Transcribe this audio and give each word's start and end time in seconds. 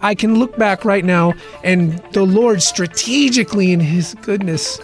I 0.00 0.14
can 0.14 0.38
look 0.38 0.56
back 0.56 0.84
right 0.84 1.04
now 1.04 1.34
and 1.64 1.98
the 2.12 2.22
Lord 2.22 2.62
strategically 2.62 3.72
in 3.72 3.80
his 3.80 4.14
goodness 4.22 4.78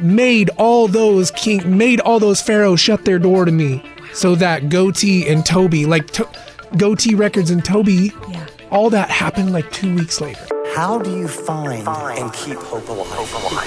made 0.00 0.50
all 0.58 0.88
those 0.88 1.30
king 1.30 1.78
made 1.78 2.00
all 2.00 2.18
those 2.18 2.42
pharaohs 2.42 2.80
shut 2.80 3.04
their 3.04 3.20
door 3.20 3.44
to 3.44 3.52
me 3.52 3.80
so 4.12 4.34
that 4.34 4.64
Gotee 4.64 5.30
and 5.30 5.46
toby 5.46 5.86
like 5.86 6.08
to, 6.14 6.24
Gotee 6.72 7.16
records 7.16 7.50
and 7.50 7.64
toby 7.64 8.12
Yeah. 8.28 8.46
all 8.72 8.90
that 8.90 9.08
happened 9.08 9.52
like 9.52 9.70
two 9.70 9.94
weeks 9.94 10.20
later 10.20 10.44
How 10.76 10.98
do 10.98 11.10
you 11.16 11.26
find 11.26 11.88
and 11.88 12.30
keep 12.34 12.58
hope 12.58 12.86
alive? 12.90 13.08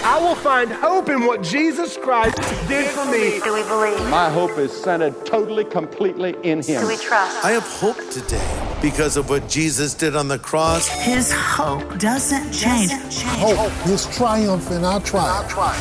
I 0.03 0.19
will 0.21 0.35
find 0.35 0.71
hope 0.71 1.09
in 1.09 1.25
what 1.25 1.41
Jesus 1.41 1.97
Christ 1.97 2.37
did 2.67 2.87
for 2.91 3.03
me. 3.05 3.39
Do 3.43 3.51
we 3.51 3.63
believe? 3.63 3.99
My 4.11 4.29
hope 4.29 4.59
is 4.59 4.71
centered 4.71 5.25
totally, 5.25 5.65
completely 5.65 6.35
in 6.43 6.61
Him. 6.61 6.81
Do 6.81 6.87
we 6.87 6.97
trust? 6.97 7.43
I 7.43 7.49
have 7.49 7.63
hope 7.63 7.97
today 8.11 8.77
because 8.79 9.17
of 9.17 9.27
what 9.27 9.49
Jesus 9.49 9.95
did 9.95 10.15
on 10.15 10.27
the 10.27 10.37
cross. 10.37 10.87
His 10.87 11.31
hope 11.31 11.97
doesn't 11.97 12.51
change. 12.51 12.91
Hope 13.23 13.87
is 13.87 14.05
triumphant. 14.15 14.85
I'll 14.85 15.01
try. 15.01 15.73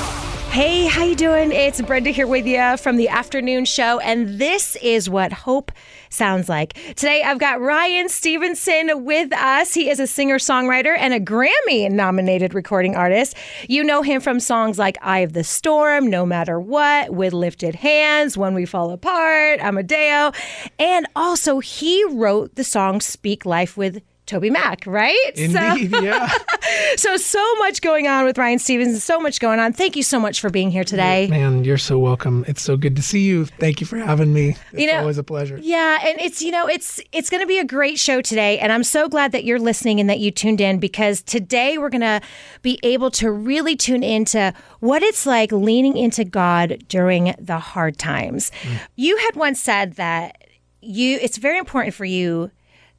Hey, 0.50 0.86
how 0.86 1.05
you 1.05 1.14
doing? 1.14 1.52
It's 1.52 1.83
Brenda 1.83 2.08
here 2.08 2.27
with 2.27 2.47
you 2.47 2.78
from 2.78 2.97
the 2.97 3.10
afternoon 3.10 3.66
show, 3.66 3.98
and 3.98 4.38
this 4.38 4.77
is 4.77 5.10
what 5.10 5.30
hope 5.30 5.72
sounds 6.10 6.48
like. 6.48 6.74
Today, 6.96 7.22
I've 7.22 7.38
got 7.38 7.60
Ryan 7.60 8.08
Stevenson 8.08 9.04
with 9.04 9.32
us. 9.32 9.74
He 9.74 9.90
is 9.90 10.00
a 10.00 10.06
singer-songwriter 10.06 10.96
and 10.98 11.14
a 11.14 11.20
Grammy-nominated 11.20 12.54
recording 12.54 12.96
artist. 12.96 13.36
You 13.68 13.84
know 13.84 14.02
him 14.02 14.20
from 14.20 14.40
songs 14.40 14.78
like 14.78 14.98
"Eye 15.02 15.20
of 15.20 15.32
the 15.32 15.44
Storm," 15.44 16.08
"No 16.08 16.26
Matter 16.26 16.58
What," 16.60 17.10
"With 17.10 17.32
Lifted 17.32 17.74
Hands," 17.76 18.36
"When 18.36 18.54
We 18.54 18.64
Fall 18.64 18.90
Apart," 18.90 19.60
"Amadeo," 19.60 20.32
and 20.78 21.06
also 21.14 21.60
he 21.60 22.04
wrote 22.10 22.54
the 22.54 22.64
song 22.64 23.00
"Speak 23.00 23.46
Life" 23.46 23.77
with 23.77 24.02
Toby 24.28 24.50
Mac, 24.50 24.84
right? 24.87 25.16
So- 25.34 25.42
indeed 25.42 25.91
yeah 26.02 26.30
so 26.96 27.16
so 27.16 27.55
much 27.56 27.80
going 27.80 28.06
on 28.06 28.24
with 28.24 28.38
Ryan 28.38 28.59
Stevenson, 28.59 29.00
so 29.00 29.19
much 29.19 29.41
going 29.41 29.58
on. 29.58 29.72
Thank 29.72 29.97
you 29.97 30.02
so 30.02 30.20
much 30.20 30.41
for 30.41 30.50
being 30.50 30.70
here 30.70 30.84
today. 30.84 31.27
man 31.28 31.64
you're 31.64 31.78
so 31.78 31.98
welcome 31.98 32.44
it's 32.47 32.62
so 32.62 32.77
good 32.77 32.94
to 32.97 33.02
see 33.02 33.20
you 33.20 33.47
thank 33.47 33.80
you 33.80 33.86
for 33.86 33.97
having 33.98 34.33
me 34.33 34.56
it's 34.72 34.80
You 34.80 34.86
know- 34.92 35.00
always 35.00 35.19
a 35.19 35.25
pleasure 35.25 35.58
Yeah, 35.61 35.98
and 36.06 36.20
it's 36.20 36.41
you 36.42 36.52
know 36.52 36.67
it's 36.69 37.00
it's 37.12 37.30
going 37.30 37.42
to 37.42 37.47
be 37.47 37.58
a 37.58 37.64
great 37.64 37.98
show 37.98 38.20
today, 38.22 38.58
and 38.58 38.70
I'm 38.72 38.84
so 38.84 39.08
glad 39.08 39.33
that 39.33 39.44
you're 39.44 39.58
listening 39.58 39.98
and 40.00 40.08
that 40.11 40.19
you 40.20 40.30
tuned 40.30 40.61
in 40.61 40.78
because 40.78 41.22
today 41.22 41.78
we're 41.78 41.89
going 41.91 42.02
to 42.02 42.20
be 42.62 42.78
able 42.83 43.11
to 43.12 43.30
really 43.30 43.74
tune 43.77 44.02
into 44.02 44.52
what 44.80 45.02
it's 45.02 45.24
like 45.27 45.50
leaning 45.52 45.97
into 45.97 46.24
God 46.24 46.84
during 46.89 47.34
the 47.39 47.58
hard 47.58 47.98
times. 47.98 48.52
Mm. 48.62 48.78
You 48.97 49.17
had 49.17 49.36
once 49.36 49.61
said 49.61 49.95
that 49.95 50.45
you 50.80 51.19
it's 51.20 51.39
very 51.39 51.58
important 51.58 51.95
for 51.95 52.05
you 52.05 52.50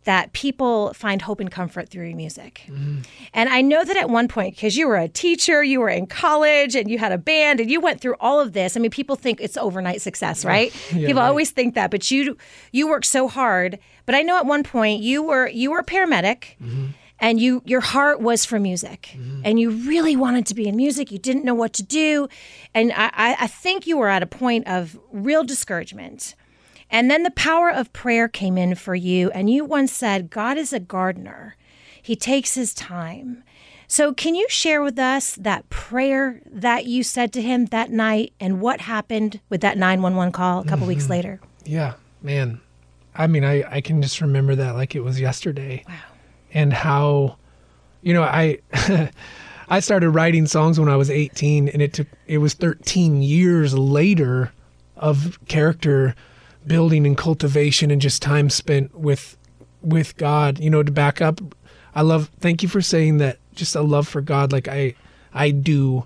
that 0.06 0.32
people 0.34 0.94
find 0.94 1.22
hope 1.22 1.40
and 1.40 1.52
comfort 1.52 1.90
through 1.90 2.08
your 2.08 2.16
music. 2.16 2.64
Mm-hmm. 2.68 3.00
And 3.34 3.50
I 3.50 3.62
know 3.62 3.84
that 3.84 3.98
at 3.98 4.10
one 4.10 4.28
point, 4.28 4.56
because 4.56 4.78
you 4.78 4.88
were 4.88 4.96
a 4.96 5.10
teacher, 5.10 5.64
you 5.64 5.80
were 5.80 5.90
in 5.90 6.08
college, 6.08 6.76
and 6.76 6.90
you 6.90 6.98
had 6.98 7.12
a 7.12 7.18
band, 7.18 7.60
and 7.60 7.70
you 7.70 7.82
went 7.82 8.00
through 8.00 8.16
all 8.20 8.40
of 8.40 8.54
this. 8.54 8.78
I 8.78 8.80
mean, 8.80 8.92
people 8.92 9.16
think 9.16 9.42
it's 9.42 9.58
overnight 9.58 10.02
success, 10.02 10.46
right? 10.46 10.72
people 10.90 11.16
right. 11.16 11.28
always 11.28 11.52
think 11.52 11.76
that, 11.76 11.92
but 11.92 12.10
you 12.10 12.38
you 12.72 12.88
worked 12.88 13.06
so 13.06 13.28
hard. 13.28 13.78
But 14.06 14.16
I 14.16 14.22
know 14.22 14.38
at 14.38 14.46
one 14.46 14.64
point 14.64 15.02
you 15.02 15.22
were 15.22 15.48
you 15.48 15.72
were 15.72 15.80
a 15.80 15.86
paramedic. 15.86 16.56
Mm-hmm. 16.62 16.88
And 17.22 17.38
you, 17.38 17.62
your 17.66 17.82
heart 17.82 18.22
was 18.22 18.46
for 18.46 18.62
music, 18.62 19.10
mm-hmm. 19.12 19.42
and 19.44 19.60
you 19.60 19.72
really 19.72 20.16
wanted 20.16 20.46
to 20.46 20.56
be 20.56 20.70
in 20.70 20.78
music. 20.78 21.12
You 21.12 21.20
didn't 21.20 21.44
know 21.44 21.54
what 21.54 21.74
to 21.74 21.84
do, 21.84 22.30
and 22.74 22.94
I, 22.94 23.12
I, 23.14 23.36
I 23.42 23.48
think 23.48 23.86
you 23.86 23.98
were 23.98 24.08
at 24.08 24.24
a 24.24 24.26
point 24.26 24.66
of 24.70 24.98
real 25.12 25.44
discouragement. 25.44 26.34
And 26.92 27.10
then 27.10 27.24
the 27.24 27.32
power 27.32 27.70
of 27.70 27.94
prayer 27.94 28.28
came 28.28 28.58
in 28.58 28.76
for 28.76 28.96
you. 28.96 29.30
And 29.32 29.50
you 29.50 29.64
once 29.64 29.92
said, 29.92 30.30
God 30.30 30.58
is 30.58 30.74
a 30.74 30.80
gardener, 30.80 31.56
He 32.02 32.16
takes 32.16 32.56
His 32.56 32.74
time. 32.74 33.44
So, 33.88 34.14
can 34.14 34.36
you 34.36 34.48
share 34.50 34.84
with 34.84 35.00
us 35.00 35.34
that 35.36 35.68
prayer 35.72 36.42
that 36.46 36.86
you 36.86 37.02
said 37.02 37.34
to 37.34 37.42
Him 37.42 37.66
that 37.68 37.90
night 37.90 38.34
and 38.40 38.62
what 38.62 38.82
happened 38.82 39.40
with 39.50 39.62
that 39.62 39.78
911 39.78 40.32
call 40.32 40.62
a 40.62 40.66
couple 40.66 40.86
weeks 40.86 41.04
mm-hmm. 41.04 41.14
later? 41.14 41.42
Yeah, 41.66 41.94
man. 42.22 42.62
I 43.16 43.28
mean, 43.28 43.44
I, 43.44 43.64
I 43.70 43.82
can 43.82 44.02
just 44.02 44.22
remember 44.22 44.56
that 44.56 44.76
like 44.76 44.96
it 44.96 45.02
was 45.02 45.20
yesterday. 45.20 45.84
Wow. 45.88 45.96
And 46.54 46.72
how, 46.72 47.38
you 48.02 48.14
know, 48.14 48.24
I 48.24 48.60
I 49.70 49.80
started 49.80 50.12
writing 50.12 50.48
songs 50.48 50.80
when 50.80 50.90
I 50.90 50.96
was 50.96 51.10
18 51.10 51.70
and 51.70 51.82
it 51.82 51.94
took 51.94 52.08
it 52.28 52.40
was 52.40 52.54
13 52.54 53.22
years 53.22 53.74
later 53.74 54.52
of 54.98 55.40
character 55.48 56.16
building 56.66 57.06
and 57.06 57.18
cultivation 57.18 57.92
and 57.92 58.02
just 58.02 58.22
time 58.22 58.50
spent 58.50 58.96
with 58.96 59.38
with 59.82 60.18
God, 60.18 60.60
you 60.60 60.70
know, 60.70 60.84
to 60.84 60.92
back 60.92 61.22
up. 61.22 61.40
I 61.96 62.02
love 62.02 62.30
thank 62.40 62.64
you 62.64 62.70
for 62.70 62.82
saying 62.82 63.18
that 63.18 63.40
just 63.56 63.76
a 63.76 63.82
love 63.82 64.08
for 64.08 64.22
God. 64.22 64.52
Like 64.52 64.68
I 64.68 64.96
I 65.34 65.52
do. 65.52 66.06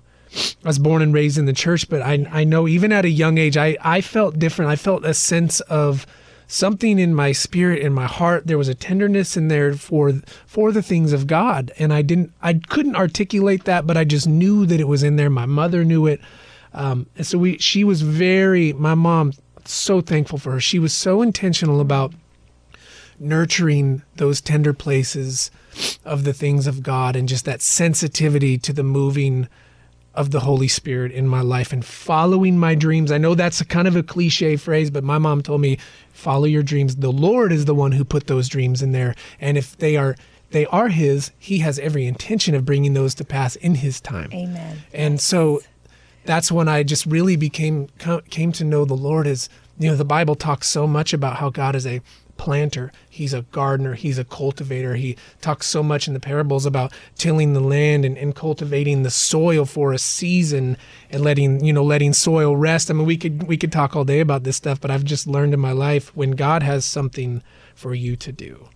I 0.64 0.68
was 0.68 0.80
born 0.80 1.02
and 1.02 1.14
raised 1.14 1.38
in 1.38 1.46
the 1.46 1.52
church, 1.52 1.88
but 1.88 2.02
I 2.02 2.26
I 2.30 2.44
know 2.44 2.66
even 2.66 2.92
at 2.92 3.04
a 3.04 3.10
young 3.10 3.38
age 3.38 3.56
I 3.56 3.76
I 3.80 4.00
felt 4.00 4.38
different. 4.38 4.70
I 4.70 4.76
felt 4.76 5.04
a 5.04 5.14
sense 5.14 5.60
of 5.60 6.06
something 6.46 6.98
in 6.98 7.14
my 7.14 7.32
spirit 7.32 7.82
in 7.82 7.92
my 7.92 8.06
heart. 8.06 8.46
There 8.46 8.58
was 8.58 8.68
a 8.68 8.74
tenderness 8.74 9.36
in 9.36 9.48
there 9.48 9.74
for 9.74 10.12
for 10.46 10.72
the 10.72 10.82
things 10.82 11.12
of 11.12 11.26
God. 11.26 11.72
And 11.78 11.92
I 11.92 12.02
didn't 12.02 12.32
I 12.42 12.54
couldn't 12.54 12.96
articulate 12.96 13.64
that 13.64 13.86
but 13.86 13.96
I 13.96 14.04
just 14.04 14.26
knew 14.26 14.66
that 14.66 14.80
it 14.80 14.88
was 14.88 15.02
in 15.02 15.16
there. 15.16 15.30
My 15.30 15.46
mother 15.46 15.84
knew 15.84 16.06
it. 16.06 16.20
Um, 16.72 17.06
and 17.16 17.26
so 17.26 17.38
we 17.38 17.58
she 17.58 17.84
was 17.84 18.02
very 18.02 18.72
my 18.72 18.94
mom 18.94 19.32
so 19.72 20.00
thankful 20.00 20.38
for 20.38 20.52
her 20.52 20.60
she 20.60 20.78
was 20.78 20.92
so 20.92 21.22
intentional 21.22 21.80
about 21.80 22.12
nurturing 23.18 24.02
those 24.16 24.40
tender 24.40 24.72
places 24.72 25.50
of 26.04 26.24
the 26.24 26.32
things 26.32 26.66
of 26.66 26.82
God 26.82 27.16
and 27.16 27.28
just 27.28 27.44
that 27.44 27.62
sensitivity 27.62 28.58
to 28.58 28.72
the 28.72 28.82
moving 28.82 29.48
of 30.14 30.30
the 30.30 30.40
Holy 30.40 30.68
Spirit 30.68 31.10
in 31.12 31.26
my 31.26 31.40
life 31.40 31.72
and 31.72 31.84
following 31.84 32.58
my 32.58 32.74
dreams. 32.74 33.10
I 33.10 33.18
know 33.18 33.34
that's 33.34 33.60
a 33.60 33.64
kind 33.64 33.88
of 33.88 33.96
a 33.96 34.02
cliche 34.02 34.56
phrase, 34.56 34.90
but 34.90 35.02
my 35.02 35.18
mom 35.18 35.42
told 35.42 35.60
me, 35.60 35.78
follow 36.12 36.44
your 36.44 36.62
dreams. 36.62 36.96
The 36.96 37.10
Lord 37.12 37.50
is 37.50 37.64
the 37.64 37.74
one 37.74 37.92
who 37.92 38.04
put 38.04 38.28
those 38.28 38.48
dreams 38.48 38.80
in 38.80 38.92
there. 38.92 39.14
And 39.40 39.58
if 39.58 39.76
they 39.76 39.96
are 39.96 40.14
they 40.50 40.66
are 40.66 40.86
his, 40.86 41.32
he 41.36 41.58
has 41.58 41.80
every 41.80 42.06
intention 42.06 42.54
of 42.54 42.64
bringing 42.64 42.94
those 42.94 43.12
to 43.16 43.24
pass 43.24 43.56
in 43.56 43.74
his 43.76 44.00
time. 44.00 44.30
Amen. 44.32 44.82
And 44.92 45.20
so 45.20 45.62
that's 46.24 46.50
when 46.50 46.68
I 46.68 46.82
just 46.82 47.06
really 47.06 47.36
became 47.36 47.88
came 48.30 48.52
to 48.52 48.64
know 48.64 48.84
the 48.84 48.94
Lord 48.94 49.26
as 49.26 49.48
you 49.78 49.88
know 49.88 49.96
the 49.96 50.04
Bible 50.04 50.34
talks 50.34 50.68
so 50.68 50.86
much 50.86 51.12
about 51.12 51.36
how 51.36 51.50
God 51.50 51.74
is 51.74 51.86
a 51.86 52.00
planter, 52.36 52.90
he's 53.08 53.32
a 53.32 53.42
gardener, 53.42 53.94
he's 53.94 54.18
a 54.18 54.24
cultivator. 54.24 54.94
He 54.96 55.16
talks 55.40 55.66
so 55.66 55.82
much 55.82 56.08
in 56.08 56.14
the 56.14 56.20
parables 56.20 56.66
about 56.66 56.92
tilling 57.16 57.52
the 57.52 57.60
land 57.60 58.04
and, 58.04 58.18
and 58.18 58.34
cultivating 58.34 59.02
the 59.02 59.10
soil 59.10 59.64
for 59.64 59.92
a 59.92 59.98
season 59.98 60.76
and 61.10 61.22
letting, 61.22 61.64
you 61.64 61.72
know, 61.72 61.84
letting 61.84 62.12
soil 62.12 62.56
rest. 62.56 62.90
I 62.90 62.94
mean 62.94 63.06
we 63.06 63.16
could 63.16 63.44
we 63.44 63.56
could 63.56 63.72
talk 63.72 63.94
all 63.94 64.04
day 64.04 64.20
about 64.20 64.44
this 64.44 64.56
stuff, 64.56 64.80
but 64.80 64.90
I've 64.90 65.04
just 65.04 65.26
learned 65.26 65.54
in 65.54 65.60
my 65.60 65.72
life 65.72 66.14
when 66.16 66.32
God 66.32 66.62
has 66.62 66.84
something 66.84 67.42
for 67.74 67.94
you 67.94 68.16
to 68.16 68.32
do, 68.32 68.68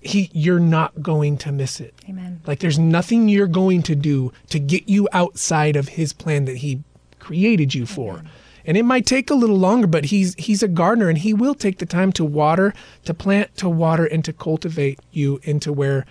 he 0.00 0.30
you're 0.32 0.60
not 0.60 1.02
going 1.02 1.36
to 1.38 1.52
miss 1.52 1.80
it. 1.80 1.94
Amen. 2.08 2.40
Like 2.46 2.60
there's 2.60 2.78
nothing 2.78 3.28
you're 3.28 3.46
going 3.46 3.82
to 3.84 3.94
do 3.94 4.32
to 4.50 4.58
get 4.58 4.88
you 4.88 5.08
outside 5.12 5.76
of 5.76 5.88
his 5.88 6.12
plan 6.12 6.44
that 6.44 6.58
he 6.58 6.82
created 7.18 7.74
you 7.74 7.86
for. 7.86 8.22
And 8.64 8.76
it 8.76 8.84
might 8.84 9.06
take 9.06 9.30
a 9.30 9.34
little 9.34 9.56
longer, 9.56 9.86
but 9.86 10.06
he's 10.06 10.34
he's 10.34 10.62
a 10.62 10.68
gardener 10.68 11.08
and 11.08 11.18
he 11.18 11.32
will 11.32 11.54
take 11.54 11.78
the 11.78 11.86
time 11.86 12.12
to 12.12 12.24
water, 12.24 12.74
to 13.04 13.14
plant, 13.14 13.56
to 13.56 13.68
water 13.68 14.04
and 14.04 14.24
to 14.24 14.32
cultivate 14.32 15.00
you 15.10 15.40
into 15.42 15.72
where 15.72 16.04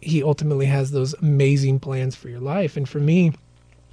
he 0.00 0.22
ultimately 0.22 0.66
has 0.66 0.90
those 0.90 1.14
amazing 1.14 1.78
plans 1.78 2.16
for 2.16 2.28
your 2.28 2.40
life. 2.40 2.76
And 2.76 2.88
for 2.88 2.98
me, 2.98 3.32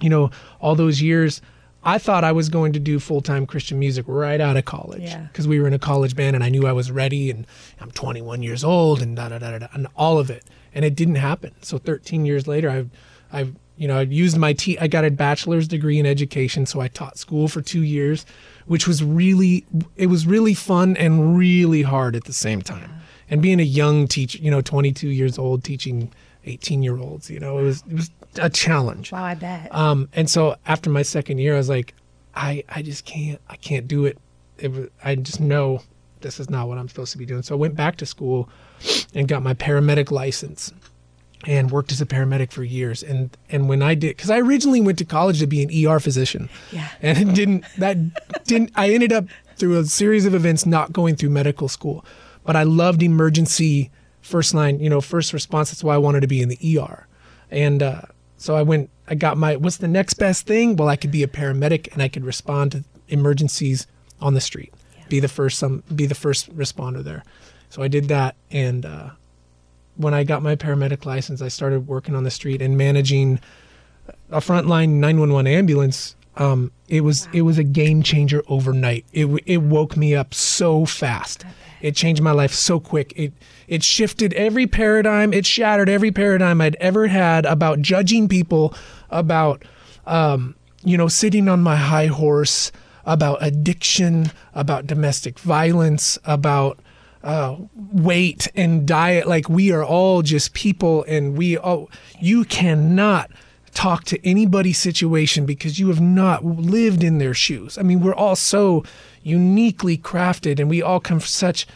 you 0.01 0.09
know, 0.09 0.31
all 0.59 0.75
those 0.75 1.01
years 1.01 1.41
I 1.84 1.97
thought 1.97 2.23
I 2.23 2.31
was 2.34 2.50
going 2.50 2.73
to 2.73 2.79
do 2.79 3.00
full-time 3.00 3.45
Christian 3.45 3.79
music 3.79 4.06
right 4.07 4.41
out 4.41 4.57
of 4.57 4.66
college 4.66 5.03
Yeah. 5.03 5.22
because 5.31 5.47
we 5.47 5.59
were 5.59 5.67
in 5.67 5.73
a 5.73 5.79
college 5.79 6.16
band 6.16 6.35
and 6.35 6.44
I 6.44 6.50
knew 6.50 6.67
I 6.67 6.73
was 6.73 6.91
ready 6.91 7.31
and 7.31 7.47
I'm 7.79 7.91
21 7.91 8.44
years 8.44 8.63
old 8.63 9.01
and 9.01 9.16
da 9.16 9.29
da 9.29 9.40
da 9.40 9.51
da, 9.51 9.59
da 9.59 9.67
and 9.73 9.88
all 9.95 10.19
of 10.19 10.29
it. 10.29 10.44
And 10.73 10.84
it 10.84 10.95
didn't 10.95 11.16
happen. 11.16 11.53
So 11.62 11.77
13 11.77 12.25
years 12.25 12.48
later, 12.48 12.69
I've 12.69 12.89
I've 13.31 13.56
you 13.77 13.88
know 13.88 13.98
I 14.00 14.01
used 14.01 14.38
my 14.38 14.51
t 14.54 14.77
I 14.77 14.88
got 14.88 15.06
a 15.06 15.09
bachelor's 15.12 15.68
degree 15.68 16.00
in 16.00 16.06
education, 16.06 16.65
so 16.65 16.81
I 16.81 16.89
taught 16.89 17.18
school 17.18 17.48
for 17.48 17.62
two 17.62 17.81
years, 17.81 18.25
which 18.65 18.86
was 18.88 19.01
really 19.04 19.65
it 19.95 20.07
was 20.07 20.27
really 20.27 20.54
fun 20.54 20.98
and 20.98 21.38
really 21.38 21.83
hard 21.83 22.15
at 22.15 22.25
the 22.25 22.33
same 22.33 22.62
time. 22.62 22.92
And 23.30 23.42
being 23.42 23.59
a 23.59 23.63
young 23.63 24.07
teacher, 24.07 24.39
you 24.39 24.51
know, 24.51 24.62
22 24.62 25.07
years 25.09 25.38
old 25.38 25.63
teaching 25.63 26.12
18 26.50 26.84
year 26.84 26.98
olds, 26.98 27.30
you 27.30 27.40
know, 27.40 27.57
it 27.57 27.63
was 27.63 27.84
it 27.90 27.94
was 27.96 28.10
a 28.40 28.50
challenge. 28.50 29.12
Wow, 29.12 29.24
I 29.24 29.36
bet. 29.36 29.74
Um, 29.74 30.10
and 30.13 30.30
so 30.30 30.56
after 30.66 30.90
my 30.90 31.01
second 31.01 31.38
year, 31.40 31.54
I 31.56 31.57
was 31.57 31.69
like, 31.69 31.94
I, 32.36 32.63
I 32.69 32.81
just 32.81 33.06
can't, 33.06 33.40
I 33.50 33.56
can't 33.56 33.88
do 33.88 34.06
it. 34.06 34.18
it 34.57 34.72
was, 34.72 34.88
I 35.04 35.16
just 35.16 35.40
know 35.40 35.81
this 36.22 36.40
is 36.40 36.50
not 36.50 36.68
what 36.68 36.78
I'm 36.78 36.88
supposed 36.88 37.12
to 37.13 37.18
be 37.18 37.25
doing. 37.25 37.42
So 37.44 37.56
I 37.56 37.57
went 37.57 37.75
back 37.75 37.96
to 37.98 38.06
school 38.06 38.50
and 39.13 39.28
got 39.28 39.42
my 39.42 39.54
paramedic 39.54 40.12
license 40.12 40.72
and 41.48 41.72
worked 41.72 41.92
as 41.92 42.01
a 42.01 42.06
paramedic 42.06 42.52
for 42.52 42.63
years. 42.63 43.02
And, 43.02 43.36
and 43.50 43.69
when 43.69 43.81
I 43.81 43.95
did, 43.95 44.18
cause 44.18 44.30
I 44.30 44.40
originally 44.40 44.81
went 44.81 44.98
to 45.00 45.06
college 45.06 45.40
to 45.40 45.48
be 45.48 45.63
an 45.63 45.88
ER 45.88 46.00
physician 46.00 46.50
Yeah. 46.72 46.90
and 47.02 47.18
it 47.18 47.34
didn't, 47.34 47.63
that 47.78 48.44
didn't, 48.45 48.72
I 48.75 48.90
ended 48.92 49.13
up 49.13 49.25
through 49.56 49.80
a 49.80 49.86
series 49.86 50.25
of 50.25 50.36
events 50.36 50.66
not 50.66 50.92
going 50.94 51.16
through 51.16 51.30
medical 51.30 51.68
school, 51.69 52.04
but 52.44 52.56
I 52.56 52.63
loved 52.63 53.02
emergency 53.02 53.90
first 54.21 54.54
line, 54.54 54.80
you 54.80 54.89
know, 54.89 55.01
first 55.01 55.33
response. 55.33 55.71
That's 55.71 55.83
why 55.83 55.95
I 55.95 55.98
wanted 55.98 56.21
to 56.21 56.27
be 56.27 56.42
in 56.42 56.50
the 56.50 56.80
ER. 56.80 57.07
And 57.51 57.81
uh, 57.81 58.01
so 58.38 58.56
I 58.56 58.62
went, 58.62 58.89
I 59.07 59.16
got 59.16 59.38
my, 59.38 59.56
what's 59.56 59.77
the 59.77 59.88
next 59.88 60.16
best 60.16 60.45
thing? 60.45 60.75
Well, 60.75 60.88
I 60.88 60.95
could 60.95 61.12
be 61.12 61.24
a 61.24 61.27
paramedic 61.27 61.92
and 61.94 62.01
I 62.01 62.07
could 62.07 62.25
respond 62.25 62.71
to 62.74 62.83
emergencies 63.07 63.88
on 64.21 64.33
the 64.33 64.42
street, 64.42 64.74
be 65.07 65.19
the 65.19 65.27
first, 65.27 65.57
some, 65.57 65.83
be 65.94 66.06
the 66.06 66.16
first 66.16 66.56
responder 66.56 67.04
there. 67.04 67.24
So 67.69 67.81
I 67.81 67.88
did 67.88 68.07
that. 68.10 68.36
And 68.51 68.86
uh, 68.86 69.10
when 69.95 70.13
I 70.13 70.24
got 70.24 70.42
my 70.42 70.56
paramedic 70.56 71.06
license, 71.06 71.42
I 71.42 71.48
started 71.48 71.88
working 71.88 72.16
on 72.16 72.24
the 72.24 72.31
street 72.31 72.62
and 72.62 72.77
managing 72.77 73.39
a 74.31 74.39
frontline 74.39 74.89
911 75.00 75.48
ambulance. 75.48 76.16
Um, 76.38 76.72
it 76.88 77.02
was 77.02 77.28
it 77.34 77.42
was 77.42 77.58
a 77.58 77.64
game 77.64 78.02
changer 78.02 78.44
overnight. 78.48 79.06
It 79.12 79.28
it 79.46 79.58
woke 79.58 79.98
me 79.98 80.16
up 80.16 80.34
so 80.34 80.86
fast. 80.86 81.46
It 81.81 81.96
changed 81.96 82.22
my 82.22 82.31
life 82.31 82.54
so 82.54 82.80
quick. 82.80 83.14
It 83.16 83.34
it 83.68 83.84
shifted 83.84 84.34
every 84.34 84.68
paradigm. 84.68 85.34
It 85.34 85.46
shattered 85.46 85.90
every 85.90 86.12
paradigm 86.12 86.62
I'd 86.62 86.76
ever 86.76 87.08
had 87.08 87.46
about 87.46 87.81
judging 87.81 88.28
people, 88.28 88.74
about 89.10 89.64
um, 90.06 90.56
you 90.84 90.98
know 90.98 91.08
sitting 91.08 91.48
on 91.48 91.62
my 91.62 91.76
high 91.76 92.08
horse, 92.08 92.72
about 93.06 93.40
addiction, 93.42 94.31
about 94.54 94.88
domestic 94.88 95.40
violence, 95.40 96.18
about 96.26 96.80
uh, 97.24 97.58
weight 97.76 98.48
and 98.56 98.88
diet. 98.88 99.28
Like 99.28 99.50
we 99.50 99.72
are 99.72 99.84
all 99.84 100.22
just 100.22 100.54
people, 100.54 101.04
and 101.08 101.38
we 101.38 101.58
all 101.58 101.90
you 102.20 102.46
cannot 102.46 103.31
talk 103.74 104.04
to 104.06 104.27
anybody's 104.27 104.77
situation 104.77 105.45
because 105.45 105.80
you 105.80 105.88
have 105.88 106.01
not 106.01 106.44
lived 106.44 107.04
in 107.04 107.18
their 107.18 107.33
shoes. 107.33 107.77
I 107.77 107.83
mean, 107.83 108.01
we're 108.01 108.13
all 108.13 108.36
so 108.36 108.83
uniquely 109.24 109.98
crafted, 109.98 110.60
and 110.60 110.69
we 110.69 110.81
all 110.81 111.00
come 111.00 111.19
from 111.19 111.27
such 111.27 111.68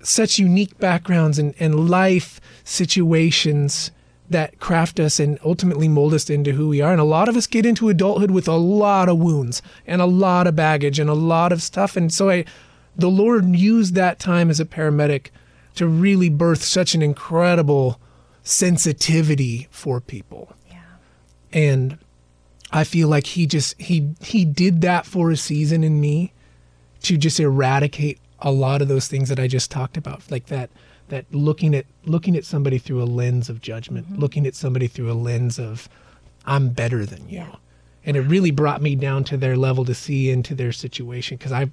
such 0.00 0.38
unique 0.38 0.78
backgrounds 0.78 1.40
and, 1.40 1.54
and 1.58 1.90
life 1.90 2.40
situations 2.62 3.90
that 4.30 4.60
craft 4.60 5.00
us 5.00 5.18
and 5.18 5.38
ultimately 5.44 5.88
mold 5.88 6.14
us 6.14 6.30
into 6.30 6.52
who 6.52 6.68
we 6.68 6.80
are. 6.80 6.92
And 6.92 7.00
a 7.00 7.04
lot 7.04 7.28
of 7.28 7.36
us 7.36 7.46
get 7.46 7.66
into 7.66 7.88
adulthood 7.88 8.30
with 8.30 8.46
a 8.46 8.56
lot 8.56 9.08
of 9.08 9.18
wounds 9.18 9.62
and 9.86 10.00
a 10.00 10.06
lot 10.06 10.46
of 10.46 10.54
baggage 10.54 10.98
and 10.98 11.10
a 11.10 11.14
lot 11.14 11.50
of 11.52 11.62
stuff. 11.62 11.96
And 11.96 12.12
so 12.12 12.30
I 12.30 12.44
the 12.96 13.08
Lord 13.08 13.54
used 13.54 13.94
that 13.94 14.18
time 14.18 14.50
as 14.50 14.58
a 14.58 14.64
paramedic 14.64 15.28
to 15.76 15.86
really 15.86 16.28
birth 16.28 16.64
such 16.64 16.94
an 16.94 17.02
incredible 17.02 18.00
sensitivity 18.42 19.68
for 19.70 20.00
people. 20.00 20.52
And 21.52 21.98
I 22.70 22.84
feel 22.84 23.08
like 23.08 23.26
he 23.26 23.46
just 23.46 23.80
he 23.80 24.14
he 24.20 24.44
did 24.44 24.80
that 24.82 25.06
for 25.06 25.30
a 25.30 25.36
season 25.36 25.84
in 25.84 26.00
me 26.00 26.32
to 27.02 27.16
just 27.16 27.40
eradicate 27.40 28.18
a 28.40 28.50
lot 28.52 28.82
of 28.82 28.88
those 28.88 29.08
things 29.08 29.28
that 29.28 29.40
I 29.40 29.48
just 29.48 29.70
talked 29.70 29.96
about, 29.96 30.30
like 30.30 30.46
that 30.46 30.70
that 31.08 31.24
looking 31.32 31.74
at 31.74 31.86
looking 32.04 32.36
at 32.36 32.44
somebody 32.44 32.78
through 32.78 33.02
a 33.02 33.04
lens 33.04 33.48
of 33.48 33.60
judgment, 33.60 34.06
mm-hmm. 34.06 34.20
looking 34.20 34.46
at 34.46 34.54
somebody 34.54 34.86
through 34.86 35.10
a 35.10 35.14
lens 35.14 35.58
of 35.58 35.88
I'm 36.46 36.70
better 36.70 37.04
than 37.06 37.28
you. 37.28 37.38
Yeah. 37.38 37.56
And 38.04 38.16
it 38.16 38.22
really 38.22 38.50
brought 38.50 38.80
me 38.80 38.94
down 38.94 39.24
to 39.24 39.36
their 39.36 39.56
level 39.56 39.84
to 39.84 39.94
see 39.94 40.30
into 40.30 40.54
their 40.54 40.72
situation 40.72 41.36
because 41.36 41.52
I've 41.52 41.70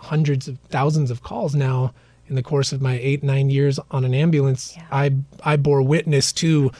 hundreds 0.00 0.48
of 0.48 0.58
thousands 0.68 1.10
of 1.10 1.22
calls 1.22 1.54
now 1.54 1.92
in 2.28 2.34
the 2.34 2.42
course 2.42 2.72
of 2.72 2.80
my 2.80 2.98
eight 2.98 3.22
nine 3.22 3.50
years 3.50 3.80
on 3.90 4.04
an 4.04 4.14
ambulance. 4.14 4.74
Yeah. 4.76 4.86
I 4.90 5.14
I 5.44 5.56
bore 5.56 5.82
witness 5.82 6.32
to 6.34 6.70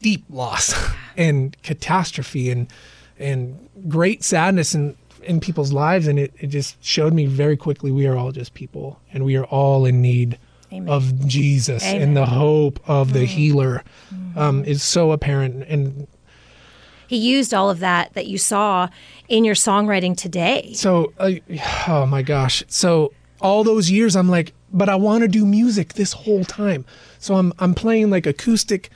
deep 0.00 0.24
loss 0.30 0.74
and 1.16 1.60
catastrophe 1.62 2.50
and 2.50 2.68
and 3.18 3.68
great 3.88 4.24
sadness 4.24 4.74
in 4.74 4.96
in 5.22 5.38
people's 5.38 5.72
lives 5.72 6.06
and 6.06 6.18
it, 6.18 6.32
it 6.40 6.46
just 6.46 6.82
showed 6.82 7.12
me 7.12 7.26
very 7.26 7.56
quickly 7.56 7.90
we 7.90 8.06
are 8.06 8.16
all 8.16 8.32
just 8.32 8.54
people 8.54 8.98
and 9.12 9.24
we 9.24 9.36
are 9.36 9.44
all 9.44 9.84
in 9.84 10.00
need 10.00 10.38
Amen. 10.72 10.88
of 10.88 11.26
Jesus 11.26 11.84
Amen. 11.84 12.02
and 12.02 12.16
the 12.16 12.24
hope 12.24 12.80
of 12.88 13.12
the 13.12 13.26
healer 13.26 13.84
mm. 14.14 14.36
um, 14.36 14.64
is 14.64 14.82
so 14.82 15.12
apparent 15.12 15.64
and 15.68 16.06
he 17.10 17.16
used 17.16 17.52
all 17.52 17.70
of 17.70 17.80
that 17.80 18.14
that 18.14 18.28
you 18.28 18.38
saw 18.38 18.88
in 19.28 19.44
your 19.44 19.56
songwriting 19.56 20.16
today. 20.16 20.70
So, 20.74 21.12
uh, 21.18 21.32
oh 21.88 22.06
my 22.06 22.22
gosh. 22.22 22.62
So, 22.68 23.12
all 23.40 23.64
those 23.64 23.90
years, 23.90 24.14
I'm 24.14 24.28
like, 24.28 24.52
but 24.72 24.88
I 24.88 24.94
want 24.94 25.22
to 25.22 25.28
do 25.28 25.44
music 25.44 25.94
this 25.94 26.12
whole 26.12 26.44
time. 26.44 26.84
So, 27.18 27.34
I'm, 27.34 27.52
I'm 27.58 27.74
playing 27.74 28.10
like 28.10 28.26
acoustic 28.26 28.90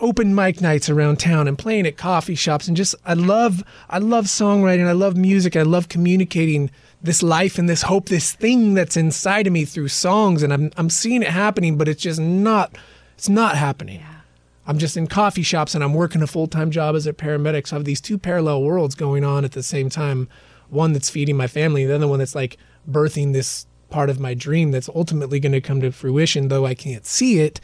open 0.00 0.34
mic 0.34 0.60
nights 0.60 0.88
around 0.88 1.18
town 1.18 1.46
and 1.46 1.58
playing 1.58 1.86
at 1.86 1.96
coffee 1.96 2.34
shops 2.34 2.68
and 2.68 2.76
just 2.76 2.94
I 3.04 3.14
love 3.14 3.62
I 3.88 3.98
love 3.98 4.26
songwriting, 4.26 4.86
I 4.86 4.92
love 4.92 5.16
music, 5.16 5.56
I 5.56 5.62
love 5.62 5.88
communicating 5.88 6.70
this 7.02 7.22
life 7.22 7.58
and 7.58 7.68
this 7.68 7.82
hope, 7.82 8.08
this 8.08 8.32
thing 8.32 8.74
that's 8.74 8.96
inside 8.96 9.46
of 9.46 9.52
me 9.52 9.64
through 9.64 9.88
songs 9.88 10.42
and 10.42 10.52
I'm 10.52 10.70
I'm 10.76 10.90
seeing 10.90 11.22
it 11.22 11.28
happening, 11.28 11.76
but 11.76 11.88
it's 11.88 12.02
just 12.02 12.20
not 12.20 12.76
it's 13.16 13.28
not 13.28 13.56
happening. 13.56 14.00
Yeah. 14.00 14.20
I'm 14.66 14.78
just 14.78 14.96
in 14.96 15.06
coffee 15.06 15.42
shops 15.42 15.74
and 15.74 15.82
I'm 15.82 15.94
working 15.94 16.22
a 16.22 16.26
full 16.26 16.46
time 16.46 16.70
job 16.70 16.94
as 16.94 17.06
a 17.06 17.12
paramedic. 17.12 17.66
So 17.66 17.76
I 17.76 17.78
have 17.78 17.84
these 17.84 18.00
two 18.00 18.18
parallel 18.18 18.62
worlds 18.62 18.94
going 18.94 19.24
on 19.24 19.44
at 19.44 19.52
the 19.52 19.62
same 19.62 19.90
time. 19.90 20.28
One 20.68 20.92
that's 20.92 21.10
feeding 21.10 21.36
my 21.36 21.48
family, 21.48 21.84
the 21.84 21.96
other 21.96 22.06
one 22.06 22.20
that's 22.20 22.34
like 22.36 22.56
birthing 22.88 23.32
this 23.32 23.66
part 23.90 24.08
of 24.08 24.20
my 24.20 24.34
dream 24.34 24.70
that's 24.70 24.88
ultimately 24.94 25.40
going 25.40 25.52
to 25.52 25.60
come 25.60 25.80
to 25.80 25.90
fruition, 25.90 26.48
though 26.48 26.64
I 26.64 26.74
can't 26.74 27.04
see 27.04 27.40
it. 27.40 27.60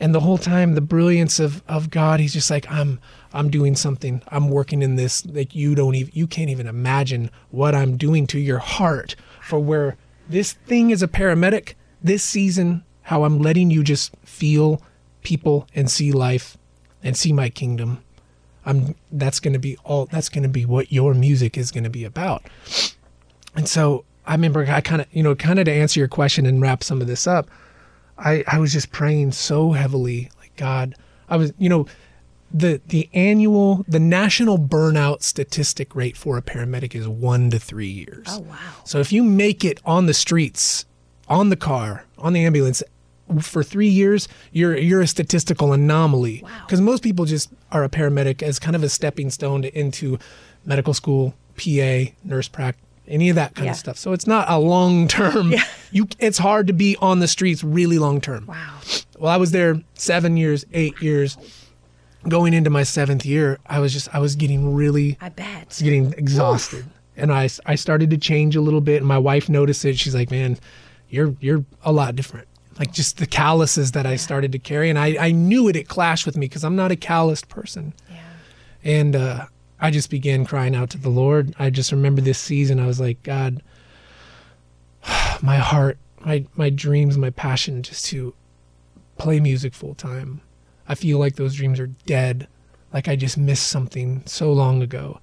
And 0.00 0.14
the 0.14 0.20
whole 0.20 0.38
time, 0.38 0.74
the 0.74 0.80
brilliance 0.80 1.40
of, 1.40 1.62
of 1.66 1.90
God, 1.90 2.20
He's 2.20 2.32
just 2.32 2.50
like, 2.50 2.70
I'm 2.70 3.00
I'm 3.32 3.50
doing 3.50 3.76
something. 3.76 4.22
I'm 4.28 4.48
working 4.48 4.82
in 4.82 4.96
this 4.96 5.22
that 5.22 5.54
you 5.54 5.74
don't 5.74 5.94
even 5.94 6.12
you 6.14 6.26
can't 6.26 6.50
even 6.50 6.66
imagine 6.66 7.30
what 7.50 7.74
I'm 7.74 7.96
doing 7.96 8.26
to 8.28 8.38
your 8.38 8.58
heart 8.58 9.16
for 9.42 9.58
where 9.58 9.96
this 10.28 10.52
thing 10.52 10.90
is 10.90 11.02
a 11.02 11.08
paramedic 11.08 11.74
this 12.02 12.22
season, 12.22 12.84
how 13.02 13.24
I'm 13.24 13.38
letting 13.38 13.70
you 13.70 13.82
just 13.82 14.14
feel 14.24 14.82
people 15.22 15.66
and 15.74 15.90
see 15.90 16.12
life 16.12 16.56
and 17.02 17.16
see 17.16 17.32
my 17.32 17.48
kingdom. 17.48 18.02
I'm 18.64 18.94
that's 19.10 19.40
going 19.40 19.54
to 19.54 19.58
be 19.58 19.76
all 19.84 20.06
that's 20.06 20.28
going 20.28 20.42
to 20.42 20.48
be 20.48 20.64
what 20.64 20.92
your 20.92 21.14
music 21.14 21.56
is 21.56 21.70
going 21.70 21.84
to 21.84 21.90
be 21.90 22.04
about. 22.04 22.44
And 23.56 23.68
so 23.68 24.04
I 24.26 24.32
remember 24.32 24.66
I 24.68 24.80
kind 24.80 25.00
of, 25.00 25.08
you 25.10 25.22
know, 25.22 25.34
kind 25.34 25.58
of 25.58 25.64
to 25.64 25.72
answer 25.72 25.98
your 25.98 26.08
question 26.08 26.44
and 26.44 26.60
wrap 26.60 26.84
some 26.84 27.00
of 27.00 27.06
this 27.06 27.26
up, 27.26 27.48
I 28.18 28.44
I 28.46 28.58
was 28.58 28.72
just 28.72 28.90
praying 28.90 29.32
so 29.32 29.72
heavily 29.72 30.30
like 30.38 30.54
God, 30.56 30.94
I 31.28 31.36
was, 31.36 31.52
you 31.58 31.68
know, 31.68 31.86
the 32.52 32.80
the 32.86 33.08
annual 33.12 33.84
the 33.86 34.00
national 34.00 34.58
burnout 34.58 35.22
statistic 35.22 35.94
rate 35.94 36.16
for 36.16 36.36
a 36.36 36.42
paramedic 36.42 36.94
is 36.94 37.06
1 37.06 37.50
to 37.50 37.58
3 37.58 37.86
years. 37.86 38.26
Oh 38.28 38.40
wow. 38.40 38.56
So 38.84 39.00
if 39.00 39.12
you 39.12 39.22
make 39.22 39.64
it 39.64 39.80
on 39.84 40.06
the 40.06 40.14
streets, 40.14 40.86
on 41.28 41.50
the 41.50 41.56
car, 41.56 42.04
on 42.16 42.32
the 42.32 42.44
ambulance 42.44 42.82
for 43.40 43.62
three 43.62 43.88
years, 43.88 44.28
you're 44.52 44.76
you're 44.76 45.02
a 45.02 45.06
statistical 45.06 45.72
anomaly. 45.72 46.44
Because 46.66 46.80
wow. 46.80 46.86
most 46.86 47.02
people 47.02 47.24
just 47.24 47.50
are 47.70 47.84
a 47.84 47.88
paramedic 47.88 48.42
as 48.42 48.58
kind 48.58 48.74
of 48.74 48.82
a 48.82 48.88
stepping 48.88 49.30
stone 49.30 49.62
to, 49.62 49.78
into 49.78 50.18
medical 50.64 50.94
school, 50.94 51.34
PA, 51.56 52.04
nurse 52.24 52.48
practice, 52.48 52.84
any 53.08 53.28
of 53.28 53.36
that 53.36 53.54
kind 53.54 53.66
yeah. 53.66 53.72
of 53.72 53.78
stuff. 53.78 53.98
So 53.98 54.12
it's 54.12 54.26
not 54.26 54.48
a 54.48 54.58
long 54.58 55.08
term. 55.08 55.52
Yeah. 55.58 55.64
You, 55.90 56.06
it's 56.18 56.36
hard 56.36 56.66
to 56.66 56.74
be 56.74 56.96
on 57.00 57.20
the 57.20 57.28
streets 57.28 57.64
really 57.64 57.98
long 57.98 58.20
term. 58.20 58.46
Wow. 58.46 58.80
Well, 59.18 59.32
I 59.32 59.38
was 59.38 59.52
there 59.52 59.80
seven 59.94 60.36
years, 60.36 60.66
eight 60.74 61.00
years. 61.00 61.38
Going 62.28 62.52
into 62.52 62.68
my 62.68 62.82
seventh 62.82 63.24
year, 63.24 63.58
I 63.64 63.78
was 63.78 63.92
just 63.92 64.14
I 64.14 64.18
was 64.18 64.36
getting 64.36 64.74
really. 64.74 65.16
I 65.20 65.30
bet. 65.30 65.78
Getting 65.82 66.12
exhausted, 66.14 66.80
Oof. 66.80 66.86
and 67.16 67.32
I 67.32 67.48
I 67.64 67.76
started 67.76 68.10
to 68.10 68.18
change 68.18 68.54
a 68.54 68.60
little 68.60 68.82
bit. 68.82 68.98
And 68.98 69.06
my 69.06 69.16
wife 69.16 69.48
noticed 69.48 69.84
it. 69.84 69.98
She's 69.98 70.14
like, 70.14 70.30
"Man, 70.30 70.58
you're 71.08 71.34
you're 71.40 71.64
a 71.82 71.92
lot 71.92 72.16
different." 72.16 72.48
like 72.78 72.92
just 72.92 73.18
the 73.18 73.26
calluses 73.26 73.92
that 73.92 74.06
I 74.06 74.16
started 74.16 74.52
to 74.52 74.58
carry. 74.58 74.88
And 74.88 74.98
I, 74.98 75.16
I 75.18 75.32
knew 75.32 75.68
it, 75.68 75.76
it 75.76 75.88
clashed 75.88 76.26
with 76.26 76.36
me 76.36 76.46
because 76.46 76.64
I'm 76.64 76.76
not 76.76 76.92
a 76.92 76.96
calloused 76.96 77.48
person. 77.48 77.92
Yeah. 78.08 78.20
And 78.84 79.16
uh, 79.16 79.46
I 79.80 79.90
just 79.90 80.10
began 80.10 80.44
crying 80.44 80.74
out 80.74 80.90
to 80.90 80.98
the 80.98 81.08
Lord. 81.08 81.54
I 81.58 81.70
just 81.70 81.92
remember 81.92 82.20
this 82.20 82.38
season, 82.38 82.80
I 82.80 82.86
was 82.86 83.00
like, 83.00 83.22
God, 83.22 83.62
my 85.42 85.56
heart, 85.56 85.98
my, 86.20 86.46
my 86.56 86.70
dreams, 86.70 87.16
my 87.16 87.30
passion 87.30 87.82
just 87.82 88.06
to 88.06 88.34
play 89.18 89.40
music 89.40 89.74
full 89.74 89.94
time. 89.94 90.40
I 90.88 90.94
feel 90.94 91.18
like 91.18 91.36
those 91.36 91.54
dreams 91.54 91.78
are 91.78 91.86
dead. 91.86 92.48
Like 92.92 93.08
I 93.08 93.16
just 93.16 93.36
missed 93.36 93.68
something 93.68 94.22
so 94.26 94.52
long 94.52 94.82
ago. 94.82 95.20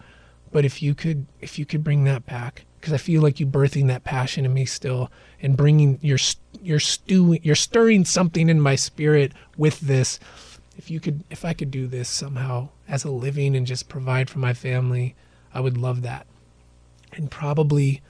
But 0.51 0.63
if 0.63 0.81
you 0.81 0.95
could, 0.95 1.25
if 1.41 1.59
you 1.59 1.65
could 1.65 1.83
bring 1.83 2.03
that 2.05 2.25
back, 2.25 2.65
because 2.85 2.93
I 2.93 2.97
feel 2.97 3.23
like 3.23 3.39
you 3.39 3.47
birthing 3.47 3.87
that 3.87 4.03
passion 4.03 4.45
in 4.45 4.53
me 4.53 4.63
still 4.65 5.11
and 5.41 5.57
bringing 5.57 5.97
your 6.03 6.19
you're 6.61 6.79
stewing 6.79 7.39
you're 7.41 7.55
stirring 7.55 8.05
something 8.05 8.47
in 8.47 8.61
my 8.61 8.75
spirit 8.75 9.31
with 9.57 9.79
this 9.79 10.19
if 10.77 10.91
you 10.91 10.99
could 10.99 11.23
if 11.31 11.43
I 11.43 11.53
could 11.53 11.71
do 11.71 11.87
this 11.87 12.07
somehow 12.07 12.69
as 12.87 13.03
a 13.03 13.11
living 13.11 13.55
and 13.55 13.67
just 13.67 13.89
provide 13.89 14.29
for 14.29 14.39
my 14.39 14.53
family 14.53 15.15
I 15.53 15.59
would 15.59 15.77
love 15.77 16.01
that 16.01 16.27
and 17.13 17.31
probably 17.31 18.01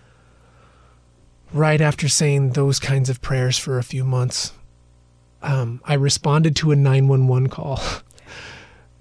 right 1.53 1.81
after 1.81 2.07
saying 2.09 2.51
those 2.51 2.79
kinds 2.79 3.09
of 3.09 3.21
prayers 3.21 3.57
for 3.57 3.77
a 3.77 3.83
few 3.83 4.03
months 4.03 4.53
um, 5.41 5.81
I 5.85 5.93
responded 5.93 6.55
to 6.57 6.71
a 6.71 6.75
911 6.75 7.49
call 7.49 7.79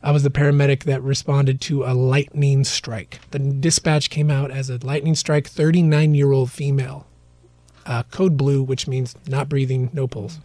I 0.05 0.11
was 0.11 0.23
the 0.23 0.31
paramedic 0.31 0.85
that 0.85 1.03
responded 1.03 1.63
to 1.63 1.85
a 1.85 1.95
lightning 1.95 2.65
strike. 2.65 3.21
The 3.31 3.39
dispatch 3.39 4.11
came 4.11 4.31
out 4.31 4.51
as 4.51 4.69
a 4.69 4.77
lightning 4.85 5.15
strike, 5.15 5.49
39 5.49 6.15
year 6.15 6.31
old 6.31 6.53
female, 6.53 7.07
uh, 7.87 8.03
code 8.11 8.37
blue, 8.37 8.63
which 8.63 8.87
means 8.87 9.15
not 9.27 9.49
breathing, 9.49 9.89
no 9.95 10.07
pulse. 10.07 10.41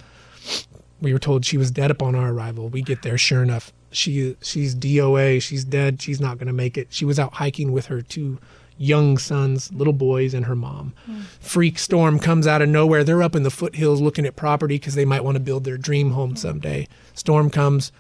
we 1.02 1.12
were 1.12 1.20
told 1.20 1.44
she 1.44 1.58
was 1.58 1.72
dead 1.72 1.92
upon 1.92 2.16
our 2.16 2.32
arrival. 2.32 2.70
We 2.70 2.82
get 2.82 3.02
there, 3.02 3.18
sure 3.18 3.44
enough, 3.44 3.74
she 3.92 4.36
she's 4.42 4.76
DOA. 4.76 5.42
She's 5.42 5.64
dead. 5.64 6.02
She's 6.02 6.22
not 6.22 6.38
going 6.38 6.48
to 6.48 6.54
make 6.54 6.78
it. 6.78 6.88
She 6.92 7.06
was 7.06 7.20
out 7.20 7.34
hiking 7.34 7.72
with 7.72 7.88
her 7.88 8.02
two 8.02 8.40
young 8.78 9.18
sons, 9.18 9.72
little 9.74 9.94
boys, 9.94 10.34
and 10.34 10.46
her 10.46 10.56
mom. 10.56 10.94
Hmm. 11.06 11.22
Freak 11.40 11.78
storm 11.78 12.18
comes 12.18 12.48
out 12.48 12.62
of 12.62 12.70
nowhere. 12.70 13.04
They're 13.04 13.22
up 13.22 13.36
in 13.36 13.44
the 13.44 13.52
foothills 13.52 14.02
looking 14.02 14.26
at 14.26 14.36
property 14.36 14.76
because 14.76 14.96
they 14.96 15.06
might 15.06 15.24
want 15.24 15.36
to 15.36 15.42
build 15.42 15.66
their 15.66 15.78
dream 15.78 16.12
home 16.12 16.36
someday. 16.36 16.88
Storm 17.14 17.50
comes, 17.50 17.92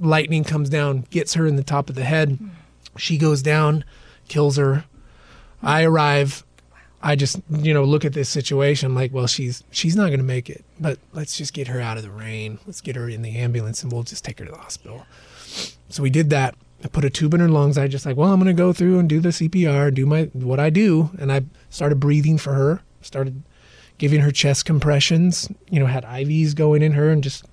lightning 0.00 0.42
comes 0.42 0.70
down, 0.70 1.06
gets 1.10 1.34
her 1.34 1.46
in 1.46 1.56
the 1.56 1.62
top 1.62 1.90
of 1.90 1.96
the 1.96 2.04
head. 2.04 2.30
Hmm. 2.30 2.48
She 2.96 3.18
goes 3.18 3.42
down, 3.42 3.84
kills 4.28 4.56
her. 4.56 4.84
I 5.62 5.82
arrive. 5.84 6.44
I 7.02 7.16
just, 7.16 7.40
you 7.50 7.72
know, 7.72 7.84
look 7.84 8.04
at 8.04 8.12
this 8.12 8.28
situation. 8.28 8.94
Like, 8.94 9.12
well, 9.12 9.26
she's 9.26 9.64
she's 9.70 9.96
not 9.96 10.08
going 10.08 10.18
to 10.18 10.24
make 10.24 10.50
it, 10.50 10.64
but 10.78 10.98
let's 11.12 11.36
just 11.36 11.54
get 11.54 11.68
her 11.68 11.80
out 11.80 11.96
of 11.96 12.02
the 12.02 12.10
rain. 12.10 12.58
Let's 12.66 12.80
get 12.80 12.96
her 12.96 13.08
in 13.08 13.22
the 13.22 13.36
ambulance, 13.38 13.82
and 13.82 13.90
we'll 13.90 14.02
just 14.02 14.24
take 14.24 14.38
her 14.38 14.44
to 14.44 14.52
the 14.52 14.58
hospital. 14.58 15.06
So 15.88 16.02
we 16.02 16.10
did 16.10 16.30
that. 16.30 16.54
I 16.84 16.88
put 16.88 17.04
a 17.04 17.10
tube 17.10 17.34
in 17.34 17.40
her 17.40 17.48
lungs. 17.48 17.76
I 17.78 17.88
just 17.88 18.06
like, 18.06 18.16
well, 18.16 18.32
I'm 18.32 18.40
going 18.40 18.54
to 18.54 18.58
go 18.58 18.72
through 18.72 18.98
and 18.98 19.08
do 19.08 19.20
the 19.20 19.30
CPR, 19.30 19.94
do 19.94 20.06
my 20.06 20.24
what 20.32 20.60
I 20.60 20.70
do, 20.70 21.10
and 21.18 21.32
I 21.32 21.42
started 21.70 22.00
breathing 22.00 22.38
for 22.38 22.54
her. 22.54 22.82
Started 23.00 23.42
giving 23.98 24.20
her 24.20 24.30
chest 24.30 24.66
compressions. 24.66 25.50
You 25.70 25.80
know, 25.80 25.86
had 25.86 26.04
IVs 26.04 26.54
going 26.54 26.82
in 26.82 26.92
her, 26.92 27.10
and 27.10 27.22
just 27.22 27.46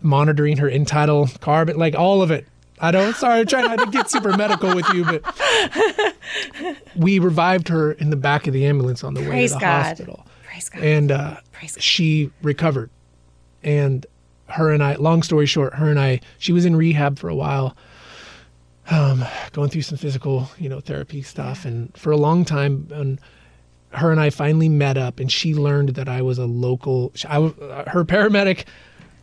monitoring 0.00 0.56
her 0.56 0.68
end-tidal 0.68 1.28
carbon, 1.40 1.78
like 1.78 1.94
all 1.94 2.22
of 2.22 2.32
it. 2.32 2.46
I 2.82 2.90
don't. 2.90 3.14
Sorry, 3.14 3.40
I'm 3.40 3.46
trying 3.46 3.64
not 3.66 3.78
to 3.78 3.86
get 3.86 4.10
super 4.10 4.36
medical 4.36 4.74
with 4.74 4.88
you, 4.92 5.04
but 5.04 6.16
we 6.96 7.18
revived 7.18 7.68
her 7.68 7.92
in 7.92 8.10
the 8.10 8.16
back 8.16 8.46
of 8.46 8.52
the 8.52 8.66
ambulance 8.66 9.04
on 9.04 9.14
the 9.14 9.20
way 9.20 9.46
to 9.46 9.54
the 9.54 9.60
God. 9.60 9.86
hospital, 9.86 10.26
Praise 10.44 10.68
God. 10.68 10.82
and 10.82 11.12
uh, 11.12 11.36
Praise 11.52 11.76
God. 11.76 11.82
she 11.82 12.30
recovered. 12.42 12.90
And 13.62 14.04
her 14.48 14.70
and 14.70 14.82
I, 14.82 14.96
long 14.96 15.22
story 15.22 15.46
short, 15.46 15.74
her 15.74 15.88
and 15.88 15.98
I, 15.98 16.20
she 16.38 16.52
was 16.52 16.64
in 16.64 16.74
rehab 16.76 17.18
for 17.18 17.28
a 17.28 17.34
while, 17.34 17.76
um, 18.90 19.24
going 19.52 19.70
through 19.70 19.82
some 19.82 19.96
physical, 19.96 20.50
you 20.58 20.68
know, 20.68 20.80
therapy 20.80 21.22
stuff, 21.22 21.64
and 21.64 21.96
for 21.96 22.10
a 22.10 22.16
long 22.16 22.44
time, 22.44 22.88
and 22.92 23.20
her 23.90 24.10
and 24.10 24.20
I 24.20 24.30
finally 24.30 24.68
met 24.68 24.98
up, 24.98 25.20
and 25.20 25.30
she 25.30 25.54
learned 25.54 25.90
that 25.90 26.08
I 26.08 26.20
was 26.22 26.38
a 26.38 26.46
local. 26.46 27.12
I, 27.28 27.38
uh, 27.38 27.90
her 27.90 28.04
paramedic, 28.04 28.64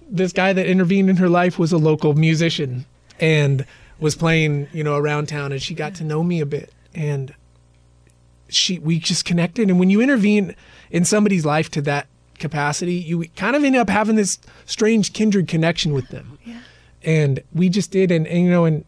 this 0.09 0.31
guy 0.31 0.53
that 0.53 0.65
intervened 0.65 1.09
in 1.09 1.17
her 1.17 1.27
life, 1.29 1.59
was 1.59 1.73
a 1.73 1.77
local 1.77 2.13
musician, 2.13 2.85
and 3.19 3.65
was 3.99 4.15
playing, 4.15 4.67
you 4.71 4.83
know, 4.83 4.95
around 4.95 5.27
town, 5.27 5.51
and 5.51 5.61
she 5.61 5.73
got 5.73 5.95
to 5.95 6.03
know 6.03 6.23
me 6.23 6.39
a 6.39 6.45
bit, 6.45 6.73
and 6.93 7.33
she 8.49 8.79
we 8.79 8.99
just 8.99 9.25
connected 9.25 9.69
and 9.69 9.79
when 9.79 9.89
you 9.89 10.01
intervene 10.01 10.55
in 10.91 11.05
somebody's 11.05 11.45
life 11.45 11.69
to 11.69 11.81
that 11.81 12.07
capacity 12.39 12.95
you 12.95 13.27
kind 13.35 13.55
of 13.55 13.63
end 13.63 13.75
up 13.75 13.89
having 13.89 14.15
this 14.15 14.39
strange 14.65 15.13
kindred 15.13 15.47
connection 15.47 15.93
with 15.93 16.07
them. 16.09 16.37
Yeah. 16.45 16.59
and 17.03 17.43
we 17.53 17.69
just 17.69 17.91
did 17.91 18.11
and, 18.11 18.25
and 18.27 18.45
you 18.45 18.49
know 18.49 18.65
and 18.65 18.85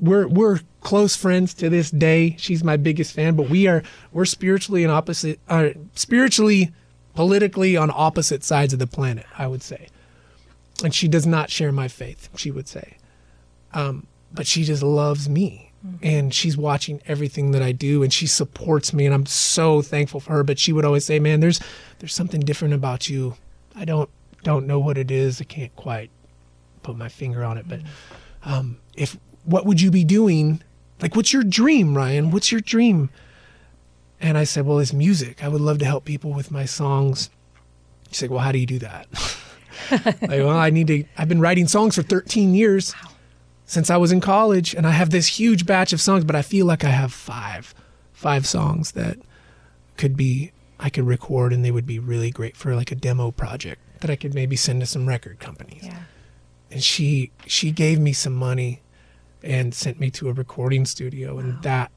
we're 0.00 0.26
we're 0.26 0.60
close 0.80 1.16
friends 1.16 1.54
to 1.54 1.68
this 1.68 1.90
day. 1.90 2.36
She's 2.38 2.62
my 2.62 2.76
biggest 2.76 3.12
fan 3.12 3.36
but 3.36 3.48
we 3.48 3.66
are 3.66 3.82
we're 4.12 4.24
spiritually 4.24 4.82
and 4.82 4.92
opposite 4.92 5.38
uh, 5.48 5.70
spiritually 5.94 6.72
politically 7.14 7.76
on 7.76 7.90
opposite 7.92 8.44
sides 8.44 8.72
of 8.72 8.78
the 8.78 8.86
planet 8.86 9.26
i 9.36 9.46
would 9.46 9.62
say. 9.62 9.88
And 10.82 10.94
she 10.94 11.08
does 11.08 11.26
not 11.26 11.50
share 11.50 11.72
my 11.72 11.88
faith 11.88 12.28
she 12.36 12.50
would 12.50 12.68
say 12.68 12.96
um, 13.72 14.06
but 14.32 14.46
she 14.46 14.64
just 14.64 14.82
loves 14.82 15.28
me. 15.28 15.72
And 16.02 16.34
she's 16.34 16.56
watching 16.56 17.00
everything 17.06 17.52
that 17.52 17.62
I 17.62 17.70
do 17.70 18.02
and 18.02 18.12
she 18.12 18.26
supports 18.26 18.92
me 18.92 19.06
and 19.06 19.14
I'm 19.14 19.26
so 19.26 19.80
thankful 19.80 20.18
for 20.18 20.32
her. 20.32 20.42
But 20.42 20.58
she 20.58 20.72
would 20.72 20.84
always 20.84 21.04
say 21.04 21.20
man 21.20 21.38
there's 21.38 21.60
there's 22.00 22.14
something 22.14 22.40
different 22.40 22.74
about 22.74 23.08
you. 23.08 23.36
I 23.76 23.84
don't 23.84 24.10
don't 24.42 24.66
know 24.66 24.80
what 24.80 24.98
it 24.98 25.10
is. 25.12 25.40
I 25.40 25.44
can't 25.44 25.74
quite 25.76 26.10
put 26.82 26.96
my 26.96 27.08
finger 27.08 27.44
on 27.44 27.58
it 27.58 27.68
but 27.68 27.80
um, 28.44 28.78
if 28.96 29.16
what 29.44 29.66
would 29.66 29.80
you 29.80 29.92
be 29.92 30.02
doing? 30.02 30.62
Like 31.00 31.14
what's 31.14 31.32
your 31.32 31.44
dream 31.44 31.96
Ryan? 31.96 32.32
What's 32.32 32.50
your 32.50 32.60
dream? 32.60 33.08
And 34.20 34.36
I 34.36 34.42
said 34.42 34.66
well 34.66 34.80
it's 34.80 34.92
music. 34.92 35.44
I 35.44 35.48
would 35.48 35.60
love 35.60 35.78
to 35.78 35.84
help 35.84 36.04
people 36.04 36.32
with 36.32 36.50
my 36.50 36.64
songs. 36.64 37.30
She's 38.10 38.22
like 38.22 38.32
well 38.32 38.40
how 38.40 38.50
do 38.50 38.58
you 38.58 38.66
do 38.66 38.80
that? 38.80 39.06
Like 39.90 40.20
well 40.22 40.58
I 40.58 40.70
need 40.70 40.88
to 40.88 41.04
I've 41.16 41.28
been 41.28 41.40
writing 41.40 41.68
songs 41.68 41.94
for 41.94 42.02
13 42.02 42.52
years 42.52 42.94
since 43.68 43.90
I 43.90 43.98
was 43.98 44.12
in 44.12 44.22
college, 44.22 44.74
and 44.74 44.86
I 44.86 44.92
have 44.92 45.10
this 45.10 45.26
huge 45.38 45.66
batch 45.66 45.92
of 45.92 46.00
songs, 46.00 46.24
but 46.24 46.34
I 46.34 46.40
feel 46.40 46.64
like 46.64 46.84
I 46.84 46.88
have 46.88 47.12
five, 47.12 47.74
five 48.14 48.46
songs 48.46 48.92
that 48.92 49.18
could 49.98 50.16
be 50.16 50.52
I 50.80 50.88
could 50.88 51.06
record, 51.06 51.52
and 51.52 51.62
they 51.62 51.70
would 51.70 51.86
be 51.86 51.98
really 51.98 52.30
great 52.30 52.56
for 52.56 52.74
like 52.74 52.90
a 52.90 52.94
demo 52.94 53.30
project 53.30 53.82
that 54.00 54.10
I 54.10 54.16
could 54.16 54.34
maybe 54.34 54.56
send 54.56 54.80
to 54.80 54.86
some 54.86 55.06
record 55.06 55.38
companies. 55.38 55.82
Yeah. 55.84 55.98
And 56.70 56.82
she 56.82 57.30
she 57.46 57.70
gave 57.70 58.00
me 58.00 58.14
some 58.14 58.32
money, 58.32 58.80
and 59.42 59.74
sent 59.74 60.00
me 60.00 60.10
to 60.12 60.30
a 60.30 60.32
recording 60.32 60.86
studio, 60.86 61.38
and 61.38 61.62
that 61.62 61.90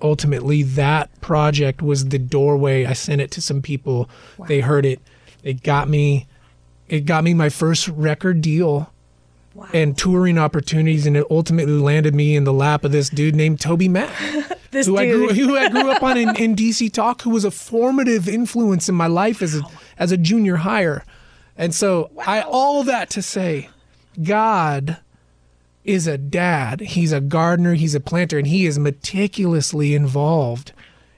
ultimately 0.00 0.62
that 0.62 1.20
project 1.20 1.82
was 1.82 2.10
the 2.10 2.18
doorway. 2.18 2.84
I 2.84 2.92
sent 2.92 3.20
it 3.20 3.32
to 3.32 3.40
some 3.40 3.60
people. 3.60 4.08
wow. 4.38 4.46
They 4.46 4.60
heard 4.60 4.86
it. 4.86 5.00
It 5.42 5.64
got 5.64 5.88
me. 5.88 6.28
It 6.88 7.06
got 7.06 7.24
me 7.24 7.34
my 7.34 7.48
first 7.48 7.88
record 7.88 8.40
deal 8.40 8.91
and 9.72 9.96
touring 9.96 10.38
opportunities, 10.38 11.06
and 11.06 11.16
it 11.16 11.26
ultimately 11.30 11.78
landed 11.78 12.14
me 12.14 12.36
in 12.36 12.44
the 12.44 12.52
lap 12.52 12.84
of 12.84 12.92
this 12.92 13.08
dude 13.08 13.34
named 13.34 13.60
Toby 13.60 13.88
Mac, 13.88 14.10
This 14.70 14.86
who 14.86 14.96
I 14.96 15.10
grew 15.10 15.28
who 15.28 15.56
I 15.56 15.68
grew 15.68 15.90
up 15.90 16.02
on 16.02 16.16
in, 16.16 16.34
in 16.36 16.56
DC 16.56 16.92
Talk, 16.92 17.22
who 17.22 17.30
was 17.30 17.44
a 17.44 17.50
formative 17.50 18.28
influence 18.28 18.88
in 18.88 18.94
my 18.94 19.06
life 19.06 19.42
as 19.42 19.56
a 19.56 19.62
as 19.98 20.12
a 20.12 20.16
junior 20.16 20.56
hire, 20.56 21.04
and 21.56 21.74
so 21.74 22.10
I 22.26 22.40
all 22.40 22.82
that 22.84 23.10
to 23.10 23.22
say, 23.22 23.68
God 24.22 24.98
is 25.84 26.06
a 26.06 26.16
dad. 26.16 26.80
He's 26.80 27.12
a 27.12 27.20
gardener. 27.20 27.74
He's 27.74 27.94
a 27.94 28.00
planter, 28.00 28.38
and 28.38 28.46
he 28.46 28.66
is 28.66 28.78
meticulously 28.78 29.94
involved 29.94 30.72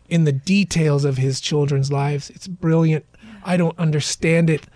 in 0.08 0.24
the 0.24 0.32
details 0.32 1.04
of 1.04 1.16
his 1.16 1.40
children's 1.40 1.92
lives. 1.92 2.30
It's 2.30 2.48
brilliant. 2.48 3.04
I 3.44 3.56
don't 3.56 3.78
understand 3.78 4.50
it. 4.50 4.66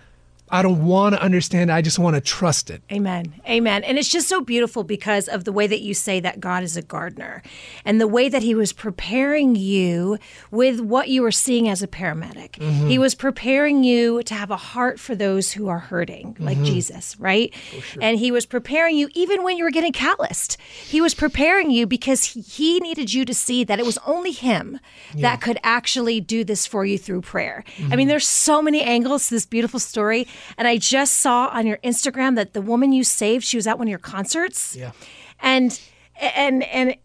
I 0.51 0.61
don't 0.61 0.85
want 0.85 1.15
to 1.15 1.21
understand. 1.21 1.71
I 1.71 1.81
just 1.81 1.99
want 1.99 2.15
to 2.15 2.21
trust 2.21 2.69
it. 2.69 2.81
Amen. 2.91 3.35
Amen. 3.47 3.83
And 3.83 3.97
it's 3.97 4.09
just 4.09 4.27
so 4.27 4.41
beautiful 4.41 4.83
because 4.83 5.27
of 5.27 5.43
the 5.43 5.51
way 5.51 5.67
that 5.67 5.81
you 5.81 5.93
say 5.93 6.19
that 6.19 6.39
God 6.39 6.63
is 6.63 6.75
a 6.75 6.81
gardener 6.81 7.43
and 7.85 8.01
the 8.01 8.07
way 8.07 8.29
that 8.29 8.41
He 8.41 8.55
was 8.55 8.73
preparing 8.73 9.55
you 9.55 10.17
with 10.51 10.79
what 10.79 11.09
you 11.09 11.21
were 11.21 11.31
seeing 11.31 11.69
as 11.69 11.83
a 11.83 11.87
paramedic. 11.87 12.55
He 12.55 12.63
mm-hmm. 12.63 13.01
was 13.01 13.15
preparing 13.15 13.83
you 13.83 14.23
to 14.23 14.33
have 14.33 14.49
a 14.51 14.57
heart 14.57 14.99
for 14.99 15.15
those 15.15 15.51
who 15.51 15.67
are 15.67 15.79
hurting, 15.79 16.35
like 16.39 16.57
mm-hmm. 16.57 16.65
Jesus, 16.65 17.19
right? 17.19 17.53
And 18.01 18.17
He 18.17 18.31
was 18.31 18.45
preparing 18.45 18.97
you 18.97 19.09
even 19.13 19.43
when 19.43 19.57
you 19.57 19.63
were 19.63 19.71
getting 19.71 19.93
calloused. 19.93 20.57
He 20.83 21.01
was 21.01 21.13
preparing 21.13 21.69
you 21.69 21.85
because 21.85 22.23
He, 22.23 22.41
he 22.41 22.79
needed 22.79 23.13
you 23.13 23.23
to 23.25 23.33
see 23.33 23.63
that 23.63 23.79
it 23.79 23.85
was 23.85 23.99
only 24.05 24.31
Him 24.31 24.79
that 25.15 25.41
could 25.41 25.59
actually 25.63 26.21
do 26.21 26.43
this 26.43 26.65
for 26.65 26.85
you 26.85 26.97
through 26.97 27.21
prayer. 27.21 27.63
I 27.77 27.81
mean, 27.81 27.89
mm-hmm. 27.91 28.09
there's 28.09 28.27
so 28.27 28.61
many 28.61 28.81
angles 28.81 29.27
to 29.27 29.35
this 29.35 29.45
beautiful 29.45 29.79
story. 29.79 30.27
And 30.57 30.67
I 30.67 30.77
just 30.77 31.15
saw 31.15 31.47
on 31.47 31.65
your 31.67 31.77
Instagram 31.77 32.35
that 32.35 32.53
the 32.53 32.61
woman 32.61 32.91
you 32.91 33.03
saved, 33.03 33.45
she 33.45 33.57
was 33.57 33.67
at 33.67 33.77
one 33.77 33.87
of 33.87 33.89
your 33.89 33.99
concerts. 33.99 34.75
Yeah. 34.75 34.91
And 35.39 35.79
and 36.19 36.63
and 36.63 36.95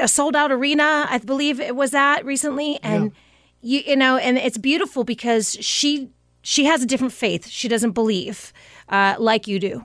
a 0.00 0.08
sold 0.08 0.34
out 0.34 0.50
arena, 0.50 1.06
I 1.08 1.18
believe 1.18 1.60
it 1.60 1.76
was 1.76 1.94
at 1.94 2.24
recently. 2.24 2.78
And 2.82 3.12
you 3.60 3.82
you 3.86 3.96
know, 3.96 4.16
and 4.16 4.38
it's 4.38 4.58
beautiful 4.58 5.04
because 5.04 5.56
she 5.60 6.10
she 6.42 6.64
has 6.64 6.82
a 6.82 6.86
different 6.86 7.12
faith. 7.12 7.48
She 7.48 7.68
doesn't 7.68 7.92
believe 7.92 8.52
uh, 8.88 9.16
like 9.18 9.46
you 9.46 9.58
do. 9.58 9.84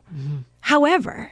However, 0.62 1.32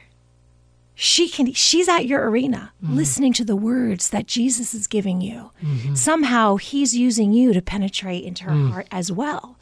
she 0.98 1.28
can 1.28 1.52
she's 1.52 1.90
at 1.90 2.06
your 2.06 2.28
arena 2.30 2.72
mm-hmm. 2.82 2.96
listening 2.96 3.30
to 3.34 3.44
the 3.44 3.54
words 3.54 4.08
that 4.08 4.26
Jesus 4.26 4.72
is 4.72 4.86
giving 4.86 5.20
you. 5.20 5.50
Mm-hmm. 5.62 5.94
Somehow 5.94 6.56
he's 6.56 6.96
using 6.96 7.34
you 7.34 7.52
to 7.52 7.60
penetrate 7.60 8.24
into 8.24 8.44
her 8.44 8.52
mm. 8.52 8.70
heart 8.70 8.88
as 8.90 9.12
well. 9.12 9.58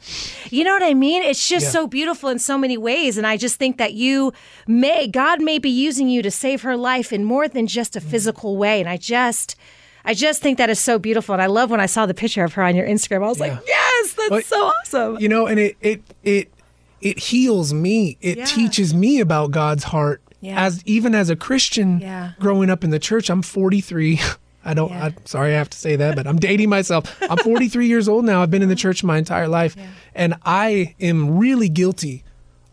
You 0.49 0.63
know 0.63 0.71
what 0.71 0.81
I 0.81 0.93
mean? 0.93 1.21
It's 1.21 1.45
just 1.47 1.65
Yeah. 1.65 1.71
so 1.71 1.87
beautiful 1.87 2.29
in 2.29 2.39
so 2.39 2.57
many 2.57 2.77
ways 2.77 3.17
and 3.17 3.27
I 3.27 3.35
just 3.35 3.57
think 3.57 3.77
that 3.77 3.93
you 3.93 4.31
may 4.65 5.07
God 5.09 5.41
may 5.41 5.59
be 5.59 5.69
using 5.69 6.07
you 6.07 6.21
to 6.21 6.31
save 6.31 6.61
her 6.61 6.77
life 6.77 7.11
in 7.11 7.25
more 7.25 7.49
than 7.49 7.67
just 7.67 7.97
a 7.97 7.99
mm-hmm. 7.99 8.09
physical 8.09 8.55
way 8.55 8.79
and 8.79 8.87
I 8.87 8.95
just 8.95 9.57
I 10.05 10.13
just 10.13 10.41
think 10.41 10.57
that 10.57 10.69
is 10.69 10.79
so 10.79 10.97
beautiful 10.97 11.33
and 11.33 11.41
I 11.41 11.47
love 11.47 11.69
when 11.69 11.81
I 11.81 11.85
saw 11.87 12.05
the 12.05 12.13
picture 12.13 12.45
of 12.45 12.53
her 12.53 12.63
on 12.63 12.77
your 12.77 12.87
Instagram. 12.87 13.25
I 13.25 13.27
was 13.27 13.39
like, 13.41 13.59
"Yes, 13.67 14.13
that's 14.13 14.47
so 14.47 14.71
awesome." 14.71 15.19
You 15.19 15.27
know, 15.27 15.47
and 15.47 15.59
it 15.59 15.75
it 15.81 16.01
it 16.23 16.53
it 17.01 17.19
heals 17.19 17.73
me. 17.73 18.17
It 18.21 18.37
Yeah. 18.37 18.45
teaches 18.45 18.93
me 18.93 19.19
about 19.19 19.51
God's 19.51 19.85
heart. 19.85 20.21
Yeah. 20.41 20.63
As 20.63 20.83
even 20.85 21.15
as 21.15 21.29
a 21.29 21.35
Christian 21.35 21.99
Yeah. 21.99 22.31
growing 22.39 22.69
up 22.69 22.83
in 22.83 22.89
the 22.89 22.99
church, 22.99 23.29
I'm 23.29 23.41
43. 23.41 24.19
I 24.67 24.73
don't. 24.73 24.89
Yeah. 24.89 25.05
I'm 25.05 25.25
sorry 25.25 25.53
I 25.53 25.57
have 25.57 25.69
to 25.69 25.77
say 25.77 25.95
that, 25.95 26.15
but 26.15 26.25
I'm 26.25 26.37
dating 26.37 26.69
myself. 26.69 27.21
I'm 27.21 27.37
43 27.37 27.85
years 27.87 28.07
old 28.07 28.25
now. 28.25 28.41
I've 28.41 28.49
been 28.49 28.63
in 28.63 28.67
the 28.67 28.73
uh-huh. 28.73 28.81
church 28.81 29.03
my 29.03 29.17
entire 29.17 29.47
life, 29.47 29.75
and 30.15 30.33
I 30.43 30.95
am 30.99 31.37
really 31.37 31.69
guilty 31.69 32.23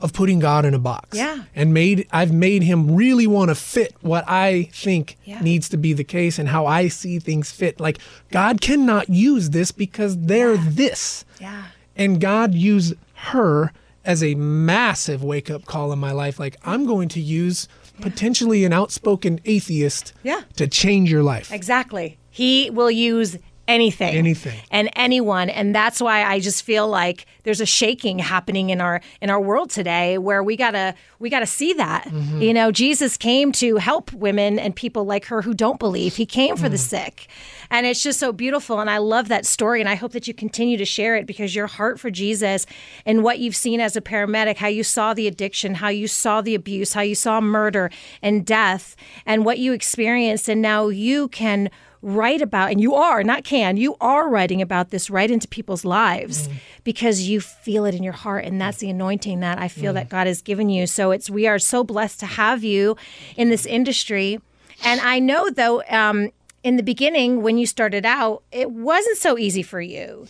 of 0.03 0.13
putting 0.13 0.41
God 0.41 0.65
in 0.65 0.75
a 0.75 0.79
box. 0.79 1.17
Yeah. 1.17 1.45
And 1.55 1.73
made 1.73 2.09
I've 2.11 2.33
made 2.33 2.63
him 2.65 2.97
really 2.97 3.27
want 3.27 3.51
to 3.51 3.55
fit 3.55 3.95
what 4.01 4.25
I 4.29 4.69
think 4.73 5.17
Yeah. 5.25 5.41
needs 5.41 5.69
to 5.69 5.77
be 5.77 5.93
the 5.93 6.03
case 6.05 6.39
and 6.39 6.49
how 6.49 6.67
I 6.67 6.89
see 6.89 7.19
things 7.21 7.53
fit. 7.53 7.79
Like 7.79 7.99
God 8.33 8.61
cannot 8.61 9.09
use 9.09 9.51
this 9.51 9.71
because 9.71 10.19
they're 10.19 10.57
this 10.57 11.25
Yeah. 11.41 11.65
and 11.97 12.21
God 12.21 12.53
used 12.53 12.95
her 13.15 13.73
as 14.05 14.23
a 14.23 14.35
massive 14.35 15.23
wake 15.23 15.51
up 15.51 15.65
call 15.65 15.93
in 15.93 15.99
my 15.99 16.13
life. 16.13 16.39
Like, 16.41 16.57
I'm 16.65 16.87
going 16.87 17.09
to 17.11 17.21
use 17.21 17.69
potentially 18.01 18.65
an 18.65 18.73
outspoken 18.73 19.41
atheist 19.45 20.13
Yeah. 20.23 20.43
to 20.57 20.67
change 20.67 21.11
your 21.11 21.23
life. 21.23 21.53
Exactly. 21.53 22.19
He 22.31 22.71
will 22.71 22.91
use 22.91 23.37
anything. 23.69 24.15
Anything. 24.15 24.59
And 24.71 24.91
anyone. 24.97 25.49
And 25.49 25.75
that's 25.75 26.01
why 26.01 26.25
I 26.25 26.41
just 26.41 26.63
feel 26.65 26.89
like 26.89 27.27
there's 27.45 27.61
a 27.61 27.67
shaking 27.67 28.19
happening 28.19 28.71
in 28.71 28.81
our 28.81 29.01
in 29.21 29.31
our 29.31 29.41
world 29.41 29.71
today 29.71 30.19
where 30.19 30.43
we 30.43 30.57
gotta 30.57 30.95
we 31.19 31.31
gotta 31.31 31.47
see 31.47 31.73
that. 31.75 32.05
Mm-hmm. 32.05 32.43
You 32.43 32.55
know, 32.55 32.71
Jesus 32.73 33.17
came 33.17 33.53
to 33.53 33.77
help 33.77 34.13
women 34.13 34.59
and 34.59 34.75
people 34.75 35.05
like 35.05 35.27
her 35.27 35.43
who 35.43 35.55
don't 35.55 35.79
believe. 35.79 36.17
He 36.17 36.27
came 36.27 36.57
for 36.57 36.69
the 36.69 36.77
Mm. 36.77 36.81
sick. 36.81 37.27
And 37.71 37.87
it's 37.87 38.03
just 38.03 38.19
so 38.21 38.33
beautiful. 38.33 38.81
And 38.81 38.91
I 38.91 38.99
love 38.99 39.29
that 39.29 39.47
story. 39.47 39.81
And 39.81 39.89
I 39.89 39.95
hope 39.95 40.13
that 40.13 40.29
you 40.29 40.35
continue 40.35 40.77
to 40.77 40.85
share 40.85 41.17
it 41.17 41.27
because 41.27 41.55
your 41.55 41.67
heart 41.69 41.99
for 41.99 42.11
Jesus 42.11 42.67
and 43.07 43.23
what 43.25 43.39
you've 43.39 43.57
seen 43.57 43.81
as 43.81 43.97
a 43.97 44.01
paramedic, 44.03 44.59
how 44.59 44.69
you 44.69 44.85
saw 44.85 45.15
the 45.15 45.27
addiction, 45.27 45.77
how 45.77 45.89
you 45.89 46.07
saw 46.07 46.43
the 46.43 46.55
abuse, 46.55 46.93
how 46.93 47.01
you 47.01 47.15
saw 47.15 47.41
murder 47.41 47.91
and 48.21 48.45
death, 48.45 48.95
and 49.25 49.45
what 49.47 49.59
you 49.59 49.73
experienced. 49.73 50.49
And 50.49 50.61
now 50.61 50.89
you 50.89 51.29
can 51.29 51.71
write 52.03 52.43
about, 52.43 52.71
and 52.71 52.81
you 52.81 52.95
are, 52.95 53.23
not 53.23 53.45
can, 53.45 53.77
you 53.77 53.97
are 54.01 54.29
writing 54.29 54.61
about 54.61 54.91
this 54.91 55.09
right 55.09 55.31
into 55.31 55.47
people's 55.47 55.85
lives 55.85 56.49
because 56.83 57.29
you 57.29 57.41
feel 57.41 57.85
it 57.85 57.95
in 57.95 58.03
your 58.03 58.13
heart. 58.13 58.45
And 58.45 58.61
that's 58.61 58.79
the 58.79 58.91
anointing 58.91 59.41
that 59.41 59.59
I 59.59 59.69
feel 59.69 59.93
that 59.93 60.09
God 60.09 60.27
has 60.27 60.43
given 60.43 60.69
you. 60.69 60.87
So 60.87 61.13
it's, 61.13 61.31
we 61.31 61.47
are 61.47 61.61
so 61.61 61.85
blessed 61.85 62.19
to 62.21 62.27
have 62.27 62.65
you 62.65 62.97
in 63.37 63.51
this 63.51 63.67
industry. 63.67 64.41
And 64.85 65.01
I 65.01 65.21
know 65.21 65.49
though, 65.49 65.83
um, 65.89 66.31
in 66.65 66.77
the 66.77 66.83
beginning, 66.83 67.43
when 67.43 67.59
you 67.59 67.67
started 67.67 68.07
out, 68.07 68.43
it 68.53 68.71
wasn't 68.71 69.19
so 69.19 69.39
easy 69.39 69.63
for 69.63 69.81
you. 69.81 70.27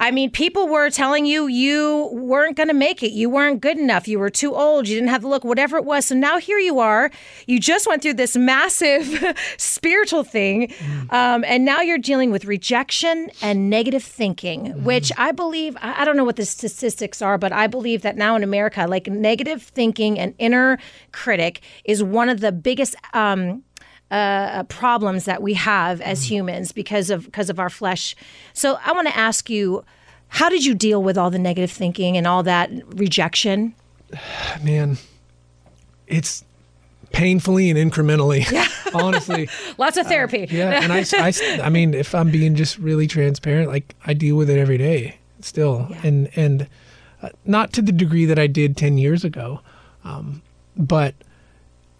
I 0.00 0.10
mean, 0.10 0.30
people 0.30 0.66
were 0.66 0.88
telling 0.90 1.26
you 1.26 1.46
you 1.46 2.08
weren't 2.12 2.56
going 2.56 2.68
to 2.68 2.74
make 2.74 3.02
it. 3.02 3.12
You 3.12 3.28
weren't 3.28 3.60
good 3.60 3.78
enough. 3.78 4.08
You 4.08 4.18
were 4.18 4.30
too 4.30 4.54
old. 4.54 4.88
You 4.88 4.94
didn't 4.94 5.10
have 5.10 5.22
the 5.22 5.28
look, 5.28 5.44
whatever 5.44 5.76
it 5.76 5.84
was. 5.84 6.06
So 6.06 6.14
now 6.14 6.38
here 6.38 6.58
you 6.58 6.78
are. 6.78 7.10
You 7.46 7.60
just 7.60 7.86
went 7.86 8.00
through 8.00 8.14
this 8.14 8.34
massive 8.34 9.22
spiritual 9.58 10.24
thing. 10.24 10.72
Um, 11.10 11.44
and 11.46 11.66
now 11.66 11.82
you're 11.82 11.98
dealing 11.98 12.30
with 12.30 12.46
rejection 12.46 13.30
and 13.42 13.68
negative 13.68 14.02
thinking, 14.02 14.82
which 14.84 15.12
I 15.18 15.32
believe, 15.32 15.76
I 15.80 16.00
I 16.00 16.04
don't 16.06 16.16
know 16.16 16.24
what 16.24 16.36
the 16.36 16.46
statistics 16.46 17.20
are, 17.20 17.36
but 17.36 17.52
I 17.52 17.66
believe 17.66 18.00
that 18.02 18.16
now 18.16 18.34
in 18.34 18.42
America, 18.42 18.86
like 18.88 19.06
negative 19.06 19.62
thinking 19.62 20.18
and 20.18 20.34
inner 20.38 20.78
critic 21.12 21.60
is 21.84 22.02
one 22.02 22.30
of 22.30 22.40
the 22.40 22.52
biggest. 22.52 22.96
Um, 23.12 23.64
uh, 24.10 24.64
problems 24.64 25.24
that 25.24 25.42
we 25.42 25.54
have 25.54 26.00
as 26.00 26.30
humans 26.30 26.72
because 26.72 27.10
of 27.10 27.24
because 27.24 27.50
of 27.50 27.58
our 27.58 27.70
flesh. 27.70 28.16
So 28.52 28.78
I 28.84 28.92
want 28.92 29.08
to 29.08 29.16
ask 29.16 29.48
you, 29.48 29.84
how 30.28 30.48
did 30.48 30.64
you 30.64 30.74
deal 30.74 31.02
with 31.02 31.16
all 31.16 31.30
the 31.30 31.38
negative 31.38 31.70
thinking 31.70 32.16
and 32.16 32.26
all 32.26 32.42
that 32.42 32.70
rejection? 32.96 33.74
Man, 34.62 34.98
it's 36.06 36.44
painfully 37.12 37.70
and 37.70 37.78
incrementally, 37.92 38.46
honestly. 38.94 39.48
Lots 39.78 39.96
of 39.96 40.06
therapy. 40.06 40.46
Yeah, 40.50 40.82
and 40.82 40.92
I, 40.92 41.04
I, 41.14 41.60
I 41.66 41.68
mean, 41.68 41.94
if 41.94 42.14
I'm 42.14 42.30
being 42.30 42.54
just 42.54 42.78
really 42.78 43.06
transparent, 43.06 43.68
like 43.68 43.94
I 44.06 44.14
deal 44.14 44.36
with 44.36 44.50
it 44.50 44.58
every 44.58 44.78
day 44.78 45.16
still, 45.40 45.88
and 46.02 46.28
and 46.36 46.68
uh, 47.22 47.30
not 47.44 47.72
to 47.74 47.82
the 47.82 47.92
degree 47.92 48.26
that 48.26 48.38
I 48.38 48.46
did 48.46 48.76
ten 48.76 48.98
years 48.98 49.24
ago, 49.24 49.60
um, 50.04 50.42
but 50.76 51.14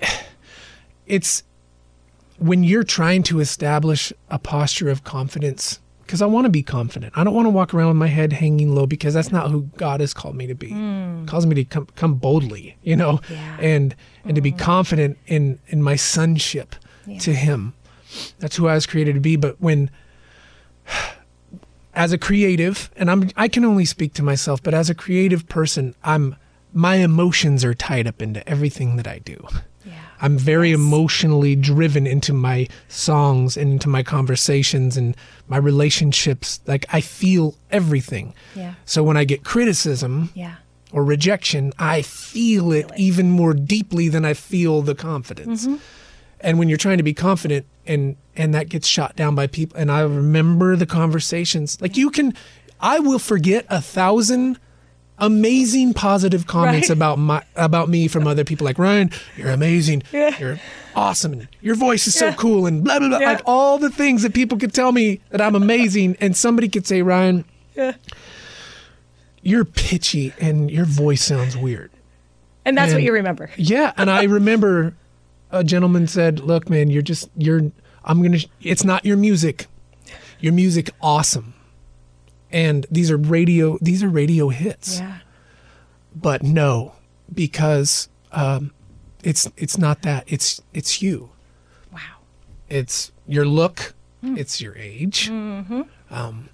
it's 1.06 1.42
when 2.40 2.64
you're 2.64 2.82
trying 2.82 3.22
to 3.24 3.38
establish 3.38 4.12
a 4.30 4.38
posture 4.38 4.88
of 4.88 5.04
confidence. 5.04 5.78
Because 6.02 6.22
I 6.22 6.26
want 6.26 6.46
to 6.46 6.50
be 6.50 6.64
confident. 6.64 7.12
I 7.16 7.22
don't 7.22 7.34
want 7.34 7.46
to 7.46 7.50
walk 7.50 7.72
around 7.72 7.88
with 7.88 7.96
my 7.96 8.08
head 8.08 8.32
hanging 8.32 8.74
low 8.74 8.84
because 8.84 9.14
that's 9.14 9.30
not 9.30 9.52
who 9.52 9.70
God 9.76 10.00
has 10.00 10.12
called 10.12 10.34
me 10.34 10.48
to 10.48 10.56
be. 10.56 10.70
He 11.20 11.26
calls 11.26 11.46
me 11.46 11.54
to 11.54 11.64
come, 11.64 11.86
come 11.94 12.14
boldly, 12.14 12.76
you 12.82 12.96
know, 12.96 13.20
and 13.60 13.94
and 14.24 14.34
to 14.34 14.40
be 14.40 14.50
mm. 14.50 14.58
confident 14.58 15.18
in 15.28 15.60
in 15.68 15.84
my 15.84 15.94
sonship 15.94 16.74
to 17.20 17.32
Him. 17.32 17.74
That's 18.40 18.56
who 18.56 18.66
I 18.66 18.74
was 18.74 18.86
created 18.86 19.14
to 19.14 19.20
be. 19.20 19.36
But 19.36 19.60
when, 19.60 19.88
as 21.94 22.12
a 22.12 22.18
creative, 22.18 22.90
and 22.96 23.08
I'm 23.08 23.30
I 23.36 23.46
can 23.46 23.64
only 23.64 23.84
speak 23.84 24.12
to 24.14 24.24
myself, 24.24 24.60
but 24.60 24.74
as 24.74 24.90
a 24.90 24.96
creative 24.96 25.48
person, 25.48 25.94
I'm 26.02 26.34
my 26.72 26.96
emotions 26.96 27.64
are 27.64 27.74
tied 27.74 28.08
up 28.08 28.20
into 28.20 28.48
everything 28.48 28.96
that 28.96 29.06
I 29.06 29.20
do. 29.20 29.46
I'm 30.20 30.36
very 30.38 30.72
emotionally 30.72 31.56
driven 31.56 32.06
into 32.06 32.32
my 32.32 32.68
songs 32.88 33.56
and 33.56 33.72
into 33.72 33.88
my 33.88 34.02
conversations 34.02 34.96
and 34.96 35.16
my 35.48 35.56
relationships. 35.56 36.60
Like 36.66 36.84
I 36.92 37.00
feel 37.00 37.54
everything. 37.70 38.34
Yeah. 38.54 38.74
So 38.84 39.02
when 39.02 39.16
I 39.16 39.24
get 39.24 39.44
criticism 39.44 40.30
Yeah. 40.34 40.56
or 40.92 41.04
rejection, 41.04 41.72
I 41.78 42.02
feel 42.02 42.72
it 42.72 42.90
even 42.96 43.30
more 43.30 43.54
deeply 43.54 44.08
than 44.08 44.24
I 44.24 44.34
feel 44.34 44.82
the 44.82 44.94
confidence. 44.94 45.64
Mm-hmm. 45.66 45.76
And 46.42 46.58
when 46.58 46.68
you're 46.68 46.78
trying 46.78 46.98
to 46.98 47.02
be 47.04 47.14
confident 47.14 47.66
and 47.86 48.16
and 48.36 48.54
that 48.54 48.68
gets 48.68 48.86
shot 48.86 49.16
down 49.16 49.34
by 49.34 49.46
people 49.46 49.76
and 49.78 49.90
I 49.90 50.00
remember 50.02 50.76
the 50.76 50.86
conversations. 50.86 51.80
Like 51.80 51.96
you 51.96 52.10
can 52.10 52.34
I 52.80 52.98
will 52.98 53.18
forget 53.18 53.66
a 53.68 53.80
thousand 53.80 54.58
amazing 55.20 55.94
positive 55.94 56.46
comments 56.46 56.88
Right. 56.88 56.96
about 56.96 57.18
my 57.18 57.42
about 57.56 57.88
me 57.88 58.08
from 58.08 58.26
other 58.26 58.44
people 58.44 58.64
like 58.64 58.78
Ryan, 58.78 59.10
you're 59.36 59.50
amazing. 59.50 60.02
You're 60.12 60.58
awesome 60.96 61.46
your 61.60 61.76
voice 61.76 62.06
is 62.06 62.14
so 62.14 62.32
cool 62.32 62.66
and 62.66 62.82
blah 62.82 62.98
blah 62.98 63.08
blah. 63.08 63.18
Yeah. 63.18 63.32
Like 63.32 63.42
all 63.46 63.78
the 63.78 63.90
things 63.90 64.22
that 64.22 64.34
people 64.34 64.58
could 64.58 64.72
tell 64.74 64.92
me 64.92 65.20
that 65.30 65.40
I'm 65.40 65.54
amazing 65.54 66.16
and 66.20 66.36
somebody 66.36 66.68
could 66.68 66.86
say, 66.86 67.02
Ryan, 67.02 67.44
yeah. 67.76 67.92
you're 69.42 69.64
pitchy 69.64 70.32
and 70.40 70.70
your 70.70 70.84
voice 70.84 71.22
sounds 71.22 71.56
weird. 71.56 71.90
And 72.64 72.76
that's 72.76 72.92
what 72.92 73.02
you 73.02 73.12
remember. 73.12 73.50
Yeah, 73.56 73.92
and 73.96 74.10
I 74.10 74.24
remember 74.38 74.94
a 75.50 75.64
gentleman 75.64 76.06
said, 76.06 76.40
"Look, 76.40 76.68
man, 76.68 76.90
you're 76.90 77.02
just 77.02 77.30
you're 77.36 77.72
I'm 78.04 78.22
to 78.22 78.48
it's 78.62 78.84
not 78.84 79.04
your 79.04 79.16
music. 79.16 79.66
Your 80.40 80.52
music 80.52 80.90
awesome. 81.00 81.54
And 82.52 82.86
these 82.90 83.10
are 83.10 83.16
radio 83.16 83.78
these 83.80 84.02
are 84.02 84.08
radio 84.08 84.48
hits. 84.48 84.98
Yeah. 84.98 85.18
But 86.14 86.42
no, 86.42 86.94
because 87.32 88.08
um 88.32 88.72
it's 89.22 89.48
it's 89.56 89.78
not 89.78 90.02
that. 90.02 90.24
It's 90.26 90.60
it's 90.72 91.02
you. 91.02 91.30
Wow. 91.92 92.00
It's 92.68 93.12
your 93.26 93.46
look, 93.46 93.94
it's 94.22 94.60
your 94.60 94.76
age. 94.76 95.28
Mm-hmm. 95.30 95.82
Um, 96.10 96.48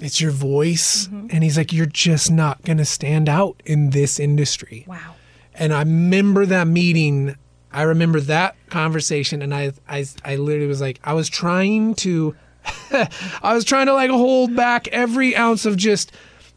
it's 0.00 0.20
your 0.20 0.32
voice 0.32 1.06
and 1.06 1.44
he's 1.44 1.56
like 1.56 1.72
you're 1.72 1.86
just 1.86 2.30
not 2.30 2.62
going 2.62 2.78
to 2.78 2.84
stand 2.84 3.28
out 3.28 3.62
in 3.64 3.90
this 3.90 4.18
industry. 4.18 4.84
Wow. 4.88 5.14
And 5.54 5.72
I 5.72 5.80
remember 5.80 6.46
that 6.46 6.66
meeting. 6.66 7.36
I 7.72 7.82
remember 7.82 8.20
that 8.20 8.54
conversation, 8.68 9.40
and 9.40 9.54
I, 9.54 9.72
I, 9.88 10.04
I 10.24 10.36
literally 10.36 10.66
was 10.66 10.80
like, 10.80 11.00
I 11.04 11.14
was 11.14 11.28
trying 11.28 11.94
to, 11.96 12.34
I 13.42 13.54
was 13.54 13.64
trying 13.64 13.86
to 13.86 13.94
like 13.94 14.10
hold 14.10 14.54
back 14.54 14.88
every 14.88 15.36
ounce 15.36 15.66
of 15.66 15.76
just 15.76 16.12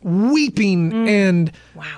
weeping 0.05 0.91
mm. 0.91 1.07
and 1.07 1.51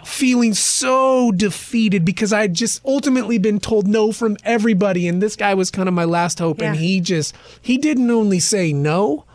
feeling 0.05 0.53
so 0.53 1.31
defeated 1.33 2.05
because 2.05 2.31
I 2.31 2.41
had 2.41 2.53
just 2.53 2.83
ultimately 2.85 3.37
been 3.37 3.59
told 3.59 3.85
no 3.85 4.11
from 4.13 4.37
everybody, 4.43 5.07
and 5.07 5.21
this 5.21 5.35
guy 5.35 5.53
was 5.53 5.69
kind 5.69 5.89
of 5.89 5.93
my 5.93 6.05
last 6.05 6.39
hope, 6.39 6.61
and 6.61 6.77
he 6.77 7.01
just, 7.01 7.35
he 7.61 7.77
didn't 7.77 8.09
only 8.09 8.39
say 8.39 8.71
no 8.71 9.25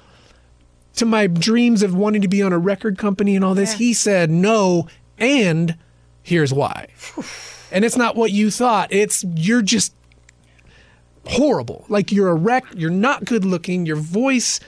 to 0.95 1.05
my 1.05 1.27
dreams 1.27 1.83
of 1.83 1.95
wanting 1.95 2.23
to 2.23 2.29
be 2.29 2.43
on 2.43 2.53
a 2.53 2.59
record 2.59 2.99
company 2.99 3.37
and 3.37 3.45
all 3.45 3.55
this. 3.55 3.73
Yeah. 3.73 3.79
He 3.79 3.95
said 3.95 4.31
no, 4.31 4.89
and 5.19 5.77
here's 6.23 6.53
why. 6.53 6.89
and 7.73 7.85
it's 7.85 7.97
not 7.97 8.17
what 8.17 8.33
you 8.33 8.51
thought. 8.51 8.91
It's 8.91 9.23
you're 9.35 9.63
just 9.63 9.95
horrible. 11.27 11.85
Like 11.89 12.13
you're 12.13 12.29
a 12.29 12.35
wreck. 12.35 12.65
You're 12.75 12.91
not 12.91 13.25
good 13.25 13.45
looking. 13.45 13.87
Your 13.87 13.97
voice 13.97 14.61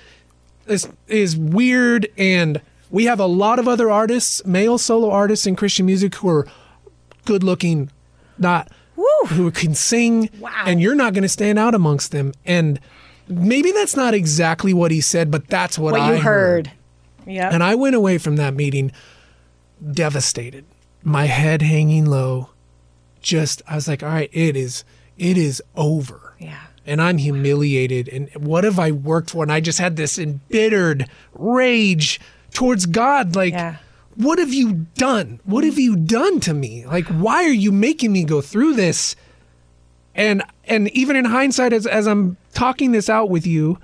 is 0.66 0.88
is 1.08 1.36
weird, 1.36 2.08
and 2.16 2.60
we 2.90 3.04
have 3.04 3.20
a 3.20 3.26
lot 3.26 3.58
of 3.58 3.68
other 3.68 3.90
artists, 3.90 4.44
male 4.46 4.78
solo 4.78 5.10
artists 5.10 5.46
in 5.46 5.56
Christian 5.56 5.86
music, 5.86 6.14
who 6.16 6.28
are 6.28 6.46
good 7.24 7.42
looking, 7.42 7.90
not 8.38 8.70
who 9.28 9.50
can 9.50 9.74
sing. 9.74 10.30
Wow. 10.38 10.64
And 10.66 10.80
you're 10.80 10.94
not 10.94 11.14
going 11.14 11.22
to 11.22 11.28
stand 11.28 11.58
out 11.58 11.74
amongst 11.74 12.12
them. 12.12 12.32
And 12.44 12.78
maybe 13.28 13.72
that's 13.72 13.96
not 13.96 14.14
exactly 14.14 14.72
what 14.74 14.90
he 14.90 15.00
said, 15.00 15.30
but 15.30 15.48
that's 15.48 15.78
what, 15.78 15.92
What 15.92 16.00
I 16.02 16.14
you 16.14 16.20
heard. 16.20 16.70
Yeah. 17.26 17.48
and 17.50 17.62
I 17.62 17.74
went 17.74 17.96
away 17.96 18.18
from 18.18 18.36
that 18.36 18.54
meeting 18.54 18.92
devastated, 19.92 20.64
my 21.02 21.24
head 21.24 21.62
hanging 21.62 22.04
low. 22.04 22.50
Just, 23.20 23.62
I 23.66 23.76
was 23.76 23.88
like, 23.88 24.02
all 24.02 24.10
right, 24.10 24.28
it 24.32 24.56
is, 24.56 24.84
it 25.18 25.36
is 25.36 25.62
over. 25.76 26.34
Yeah. 26.38 26.60
And 26.86 27.00
I'm 27.00 27.18
humiliated. 27.18 28.08
And 28.08 28.28
what 28.36 28.64
have 28.64 28.78
I 28.78 28.90
worked 28.90 29.30
for? 29.30 29.42
And 29.42 29.52
I 29.52 29.60
just 29.60 29.78
had 29.78 29.96
this 29.96 30.18
embittered 30.18 31.08
rage 31.32 32.20
towards 32.52 32.86
God. 32.86 33.34
Like, 33.34 33.54
Yeah. 33.54 33.76
what 34.16 34.38
have 34.38 34.52
you 34.52 34.86
done? 34.96 35.40
What 35.44 35.64
have 35.64 35.78
you 35.78 35.96
done 35.96 36.40
to 36.40 36.52
me? 36.54 36.84
Like, 36.86 37.06
why 37.06 37.44
are 37.44 37.48
you 37.48 37.72
making 37.72 38.12
me 38.12 38.24
go 38.24 38.40
through 38.40 38.74
this? 38.74 39.16
And 40.14 40.42
and 40.66 40.88
even 40.90 41.16
in 41.16 41.24
hindsight, 41.24 41.72
as 41.72 41.86
as 41.86 42.06
I'm 42.06 42.36
talking 42.52 42.92
this 42.92 43.08
out 43.08 43.30
with 43.30 43.46
you, 43.46 43.78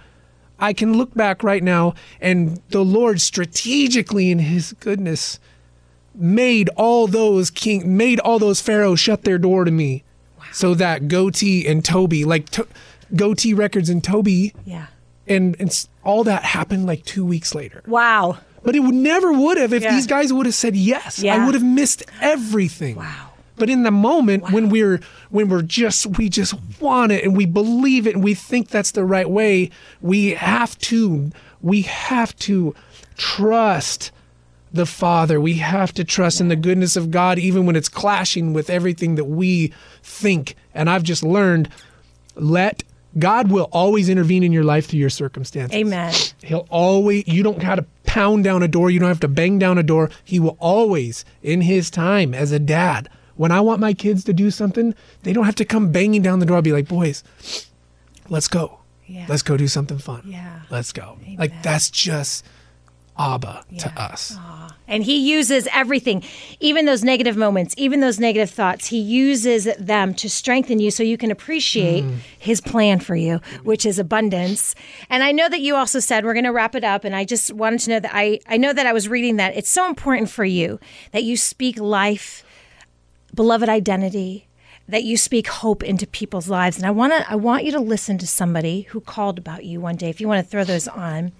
I 0.58 0.72
can 0.72 0.96
look 0.96 1.14
back 1.14 1.42
right 1.42 1.62
now 1.62 1.94
and 2.20 2.60
the 2.68 2.84
Lord 2.84 3.20
strategically 3.20 4.30
in 4.30 4.38
his 4.40 4.74
goodness 4.74 5.40
made 6.14 6.68
all 6.76 7.06
those 7.06 7.50
king 7.50 7.96
made 7.96 8.20
all 8.20 8.38
those 8.38 8.60
pharaohs 8.60 9.00
shut 9.00 9.22
their 9.22 9.38
door 9.38 9.64
to 9.64 9.70
me 9.70 10.04
so 10.52 10.74
that 10.74 11.02
Gotee 11.02 11.68
and 11.68 11.84
toby 11.84 12.24
like 12.24 12.48
to, 12.50 12.66
Gotee 13.14 13.56
records 13.56 13.88
and 13.88 14.02
toby 14.02 14.52
Yeah. 14.64 14.86
and, 15.26 15.56
and 15.58 15.86
all 16.04 16.24
that 16.24 16.42
happened 16.44 16.86
like 16.86 17.04
two 17.04 17.24
weeks 17.24 17.54
later 17.54 17.82
Wow. 17.86 18.38
but 18.62 18.74
it 18.76 18.80
would 18.80 18.94
never 18.94 19.32
would 19.32 19.56
have 19.58 19.72
if 19.72 19.82
Yeah. 19.82 19.94
these 19.94 20.06
guys 20.06 20.32
would 20.32 20.46
have 20.46 20.54
said 20.54 20.76
yes 20.76 21.18
Yeah. 21.20 21.34
i 21.36 21.44
would 21.46 21.54
have 21.54 21.64
missed 21.64 22.02
everything 22.20 22.96
Wow. 22.96 23.30
but 23.56 23.68
in 23.70 23.82
the 23.82 23.90
moment 23.90 24.50
when 24.52 24.68
we're 24.70 25.00
when 25.30 25.48
we're 25.48 25.62
just 25.62 26.06
we 26.18 26.28
just 26.28 26.54
want 26.80 27.12
it 27.12 27.24
and 27.24 27.36
we 27.36 27.46
believe 27.46 28.06
it 28.06 28.14
and 28.14 28.24
we 28.24 28.34
think 28.34 28.68
that's 28.68 28.92
the 28.92 29.04
right 29.04 29.28
way 29.30 29.70
we 30.00 30.30
have 30.30 30.76
to 30.78 31.30
we 31.62 31.82
have 31.82 32.34
to 32.36 32.74
trust 33.16 34.10
the 34.72 34.86
Father. 34.86 35.40
We 35.40 35.54
have 35.54 35.92
to 35.94 36.04
trust 36.04 36.40
in 36.40 36.48
the 36.48 36.56
goodness 36.56 36.96
of 36.96 37.10
God, 37.10 37.38
even 37.38 37.66
when 37.66 37.76
it's 37.76 37.88
clashing 37.88 38.52
with 38.52 38.70
everything 38.70 39.16
that 39.16 39.24
we 39.24 39.72
think. 40.02 40.56
And 40.74 40.88
I've 40.88 41.02
just 41.02 41.22
learned 41.22 41.68
let 42.36 42.82
God 43.18 43.50
will 43.50 43.68
always 43.72 44.08
intervene 44.08 44.42
in 44.42 44.52
your 44.52 44.64
life 44.64 44.86
through 44.86 45.00
your 45.00 45.10
circumstances. 45.10 45.76
Amen. 45.76 46.14
He'll 46.42 46.66
always, 46.70 47.26
you 47.26 47.42
don't 47.42 47.62
have 47.62 47.78
to 47.78 47.86
pound 48.04 48.44
down 48.44 48.62
a 48.62 48.68
door. 48.68 48.90
You 48.90 49.00
don't 49.00 49.08
have 49.08 49.20
to 49.20 49.28
bang 49.28 49.58
down 49.58 49.78
a 49.78 49.82
door. 49.82 50.10
He 50.24 50.38
will 50.38 50.56
always, 50.60 51.24
in 51.42 51.62
his 51.62 51.90
time 51.90 52.34
as 52.34 52.52
a 52.52 52.58
dad, 52.58 53.08
when 53.34 53.50
I 53.50 53.60
want 53.60 53.80
my 53.80 53.94
kids 53.94 54.22
to 54.24 54.32
do 54.32 54.50
something, 54.50 54.94
they 55.22 55.32
don't 55.32 55.44
have 55.44 55.54
to 55.56 55.64
come 55.64 55.90
banging 55.90 56.22
down 56.22 56.38
the 56.38 56.46
door. 56.46 56.56
I'll 56.56 56.62
be 56.62 56.72
like, 56.72 56.88
boys, 56.88 57.24
let's 58.28 58.48
go. 58.48 58.78
Yeah. 59.06 59.26
Let's 59.28 59.42
go 59.42 59.56
do 59.56 59.66
something 59.66 59.98
fun. 59.98 60.22
Yeah. 60.24 60.60
Let's 60.70 60.92
go. 60.92 61.18
Like, 61.36 61.62
that's 61.62 61.90
just 61.90 62.44
Abba 63.20 63.64
to 63.78 63.92
Yeah. 63.94 64.06
us. 64.06 64.36
And 64.88 65.04
he 65.04 65.16
uses 65.16 65.68
everything, 65.72 66.24
even 66.58 66.84
those 66.86 67.04
negative 67.04 67.36
moments, 67.36 67.74
even 67.76 68.00
those 68.00 68.18
negative 68.18 68.50
thoughts, 68.50 68.86
he 68.86 68.98
uses 68.98 69.68
them 69.78 70.14
to 70.14 70.28
strengthen 70.28 70.80
you 70.80 70.90
so 70.90 71.02
you 71.02 71.16
can 71.16 71.30
appreciate 71.30 72.04
mm. 72.04 72.16
his 72.38 72.60
plan 72.60 72.98
for 72.98 73.14
you, 73.14 73.40
which 73.62 73.86
is 73.86 73.98
abundance. 73.98 74.74
And 75.08 75.22
I 75.22 75.30
know 75.30 75.48
that 75.48 75.60
you 75.60 75.76
also 75.76 76.00
said 76.00 76.24
we're 76.24 76.34
going 76.34 76.44
to 76.44 76.52
wrap 76.52 76.74
it 76.74 76.82
up. 76.82 77.04
And 77.04 77.14
I 77.14 77.24
just 77.24 77.52
wanted 77.52 77.80
to 77.80 77.90
know 77.90 78.00
that 78.00 78.10
I, 78.12 78.40
I 78.48 78.56
know 78.56 78.72
that 78.72 78.86
I 78.86 78.92
was 78.92 79.06
reading 79.08 79.36
that 79.36 79.56
it's 79.56 79.70
so 79.70 79.86
important 79.86 80.28
for 80.28 80.44
you 80.44 80.80
that 81.12 81.22
you 81.22 81.36
speak 81.36 81.78
life, 81.78 82.42
beloved 83.34 83.68
identity, 83.68 84.48
that 84.88 85.04
you 85.04 85.16
speak 85.16 85.46
hope 85.46 85.84
into 85.84 86.06
people's 86.06 86.48
lives. 86.48 86.76
And 86.76 86.84
I 86.84 86.90
want 86.90 87.12
to 87.12 87.30
I 87.30 87.36
want 87.36 87.64
you 87.64 87.72
to 87.72 87.80
listen 87.80 88.18
to 88.18 88.26
somebody 88.26 88.82
who 88.82 89.00
called 89.00 89.38
about 89.38 89.64
you 89.64 89.80
one 89.80 89.96
day. 89.96 90.10
If 90.10 90.20
you 90.20 90.26
want 90.26 90.44
to 90.44 90.50
throw 90.50 90.64
those 90.64 90.88
on. 90.88 91.32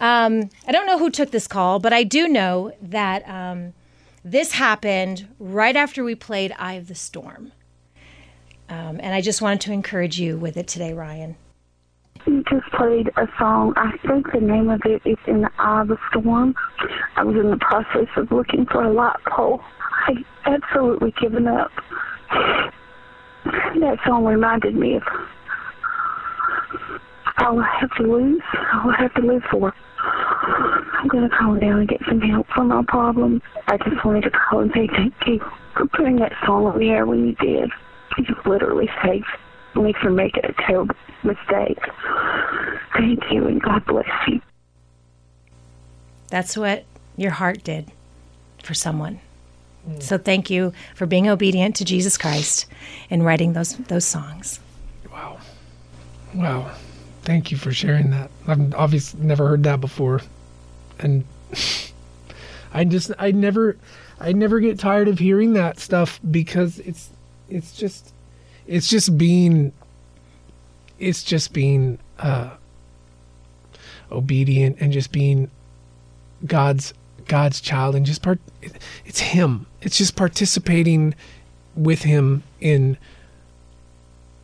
Um, 0.00 0.50
I 0.66 0.72
don't 0.72 0.86
know 0.86 0.98
who 0.98 1.10
took 1.10 1.30
this 1.30 1.46
call, 1.46 1.78
but 1.78 1.92
I 1.92 2.02
do 2.04 2.28
know 2.28 2.72
that 2.82 3.28
um, 3.28 3.74
this 4.24 4.52
happened 4.52 5.28
right 5.38 5.76
after 5.76 6.02
we 6.04 6.14
played 6.14 6.54
Eye 6.58 6.74
of 6.74 6.88
the 6.88 6.94
Storm. 6.94 7.52
Um, 8.68 9.00
and 9.00 9.14
I 9.14 9.20
just 9.20 9.40
wanted 9.40 9.60
to 9.62 9.72
encourage 9.72 10.18
you 10.20 10.36
with 10.36 10.56
it 10.56 10.68
today, 10.68 10.92
Ryan. 10.92 11.36
You 12.26 12.44
just 12.50 12.66
played 12.72 13.08
a 13.16 13.26
song. 13.38 13.72
I 13.76 13.92
think 14.06 14.32
the 14.32 14.40
name 14.40 14.68
of 14.68 14.82
it 14.84 15.00
is 15.04 15.16
In 15.26 15.42
the 15.42 15.50
Eye 15.58 15.82
of 15.82 15.88
the 15.88 15.96
Storm. 16.10 16.54
I 17.16 17.24
was 17.24 17.36
in 17.36 17.50
the 17.50 17.56
process 17.56 18.08
of 18.16 18.30
looking 18.30 18.66
for 18.66 18.84
a 18.84 18.92
light 18.92 19.16
pole. 19.26 19.62
I 20.06 20.14
absolutely 20.44 21.14
given 21.20 21.46
up. 21.46 21.70
That 23.44 23.98
song 24.04 24.24
reminded 24.24 24.74
me 24.74 24.96
of 24.96 25.02
all 27.38 27.60
I 27.60 27.78
have 27.80 27.90
to 27.96 28.02
lose, 28.02 28.42
all 28.54 28.90
I 28.90 28.96
have 29.02 29.14
to 29.14 29.22
live 29.22 29.42
for. 29.50 29.74
I'm 30.00 31.08
going 31.08 31.28
to 31.28 31.36
call 31.36 31.56
down 31.56 31.80
and 31.80 31.88
get 31.88 32.00
some 32.08 32.20
help 32.20 32.46
for 32.54 32.64
my 32.64 32.82
problem. 32.86 33.42
I 33.66 33.76
just 33.78 34.04
wanted 34.04 34.22
to 34.24 34.30
call 34.30 34.60
and 34.60 34.72
say 34.74 34.88
thank 34.88 35.14
you 35.26 35.40
for 35.76 35.86
putting 35.86 36.16
that 36.16 36.32
song 36.44 36.66
on 36.66 36.78
the 36.78 36.88
air 36.90 37.06
when 37.06 37.26
you 37.26 37.34
did. 37.34 37.70
You 38.18 38.34
literally 38.46 38.88
saved 39.04 39.26
me 39.76 39.94
from 40.02 40.16
making 40.16 40.44
a 40.44 40.52
terrible 40.66 40.94
mistake. 41.22 41.78
Thank 42.94 43.20
you 43.30 43.46
and 43.46 43.62
God 43.62 43.84
bless 43.86 44.08
you. 44.26 44.40
That's 46.28 46.56
what 46.56 46.84
your 47.16 47.30
heart 47.30 47.62
did 47.62 47.90
for 48.62 48.74
someone. 48.74 49.20
Mm. 49.88 50.02
So 50.02 50.18
thank 50.18 50.50
you 50.50 50.72
for 50.94 51.06
being 51.06 51.28
obedient 51.28 51.76
to 51.76 51.84
Jesus 51.84 52.18
Christ 52.18 52.66
and 53.08 53.24
writing 53.24 53.52
those 53.52 53.76
those 53.76 54.04
songs. 54.04 54.60
Wow. 55.10 55.38
Wow. 56.34 56.70
Thank 57.28 57.50
you 57.50 57.58
for 57.58 57.72
sharing 57.72 58.08
that. 58.12 58.30
I've 58.46 58.72
obviously 58.72 59.20
never 59.20 59.48
heard 59.48 59.62
that 59.64 59.82
before. 59.82 60.22
And 60.98 61.26
I 62.72 62.84
just 62.84 63.12
I 63.18 63.32
never 63.32 63.76
I 64.18 64.32
never 64.32 64.60
get 64.60 64.78
tired 64.78 65.08
of 65.08 65.18
hearing 65.18 65.52
that 65.52 65.78
stuff 65.78 66.20
because 66.30 66.78
it's 66.78 67.10
it's 67.50 67.76
just 67.76 68.14
it's 68.66 68.88
just 68.88 69.18
being 69.18 69.74
it's 70.98 71.22
just 71.22 71.52
being 71.52 71.98
uh 72.18 72.52
obedient 74.10 74.78
and 74.80 74.90
just 74.90 75.12
being 75.12 75.50
God's 76.46 76.94
God's 77.26 77.60
child 77.60 77.94
and 77.94 78.06
just 78.06 78.22
part 78.22 78.38
it's 79.04 79.20
him. 79.20 79.66
It's 79.82 79.98
just 79.98 80.16
participating 80.16 81.14
with 81.76 82.04
him 82.04 82.42
in 82.58 82.96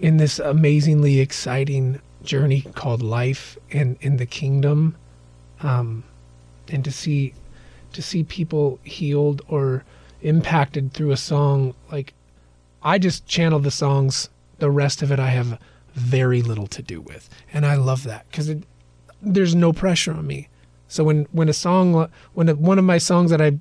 in 0.00 0.18
this 0.18 0.38
amazingly 0.38 1.20
exciting 1.20 1.98
journey 2.24 2.62
called 2.74 3.02
life 3.02 3.56
and 3.70 3.96
in 4.00 4.16
the 4.16 4.26
kingdom 4.26 4.96
um 5.60 6.02
and 6.68 6.84
to 6.84 6.90
see 6.90 7.34
to 7.92 8.02
see 8.02 8.24
people 8.24 8.78
healed 8.82 9.42
or 9.48 9.84
impacted 10.22 10.92
through 10.92 11.12
a 11.12 11.16
song 11.16 11.74
like 11.90 12.14
I 12.82 12.98
just 12.98 13.26
channel 13.26 13.60
the 13.60 13.70
songs. 13.70 14.28
The 14.58 14.70
rest 14.70 15.00
of 15.00 15.10
it 15.10 15.18
I 15.18 15.28
have 15.28 15.58
very 15.94 16.42
little 16.42 16.66
to 16.66 16.82
do 16.82 17.00
with 17.00 17.28
and 17.52 17.64
I 17.64 17.76
love 17.76 18.04
that 18.04 18.26
it 18.48 18.64
there's 19.22 19.54
no 19.54 19.72
pressure 19.72 20.12
on 20.12 20.26
me. 20.26 20.48
So 20.88 21.04
when 21.04 21.26
when 21.32 21.48
a 21.48 21.54
song 21.54 22.10
when 22.34 22.48
a, 22.48 22.54
one 22.54 22.78
of 22.78 22.84
my 22.84 22.98
songs 22.98 23.30
that 23.30 23.40
I 23.40 23.58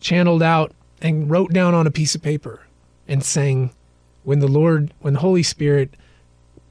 channeled 0.00 0.42
out 0.42 0.72
and 1.00 1.30
wrote 1.30 1.52
down 1.52 1.74
on 1.74 1.86
a 1.86 1.90
piece 1.90 2.14
of 2.14 2.22
paper 2.22 2.66
and 3.08 3.24
sang 3.24 3.70
when 4.24 4.40
the 4.40 4.48
Lord 4.48 4.92
when 5.00 5.14
the 5.14 5.20
Holy 5.20 5.42
Spirit 5.42 5.94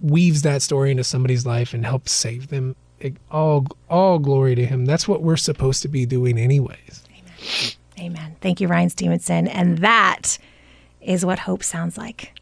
weaves 0.06 0.42
that 0.44 0.62
story 0.62 0.92
into 0.92 1.04
somebody's 1.04 1.46
life 1.46 1.74
and 1.74 1.86
helps 1.86 2.12
save 2.12 2.48
them 2.50 2.76
it, 3.00 3.16
all 3.30 3.66
all 3.90 4.20
glory 4.20 4.56
to 4.56 4.66
him 4.66 4.86
that's 4.86 5.08
what 5.08 5.22
we're 5.22 5.36
supposed 5.36 5.82
to 5.82 5.88
be 5.88 6.06
doing 6.06 6.38
anyways 6.38 7.06
Amen. 8.00 8.36
Thank 8.42 8.62
you, 8.62 8.68
Ryan 8.68 8.90
Stevenson. 8.90 9.48
And 9.48 9.80
that 9.80 10.38
is 11.02 11.26
what 11.26 11.40
hope 11.40 11.64
sounds 11.64 11.98
like. 11.98 12.34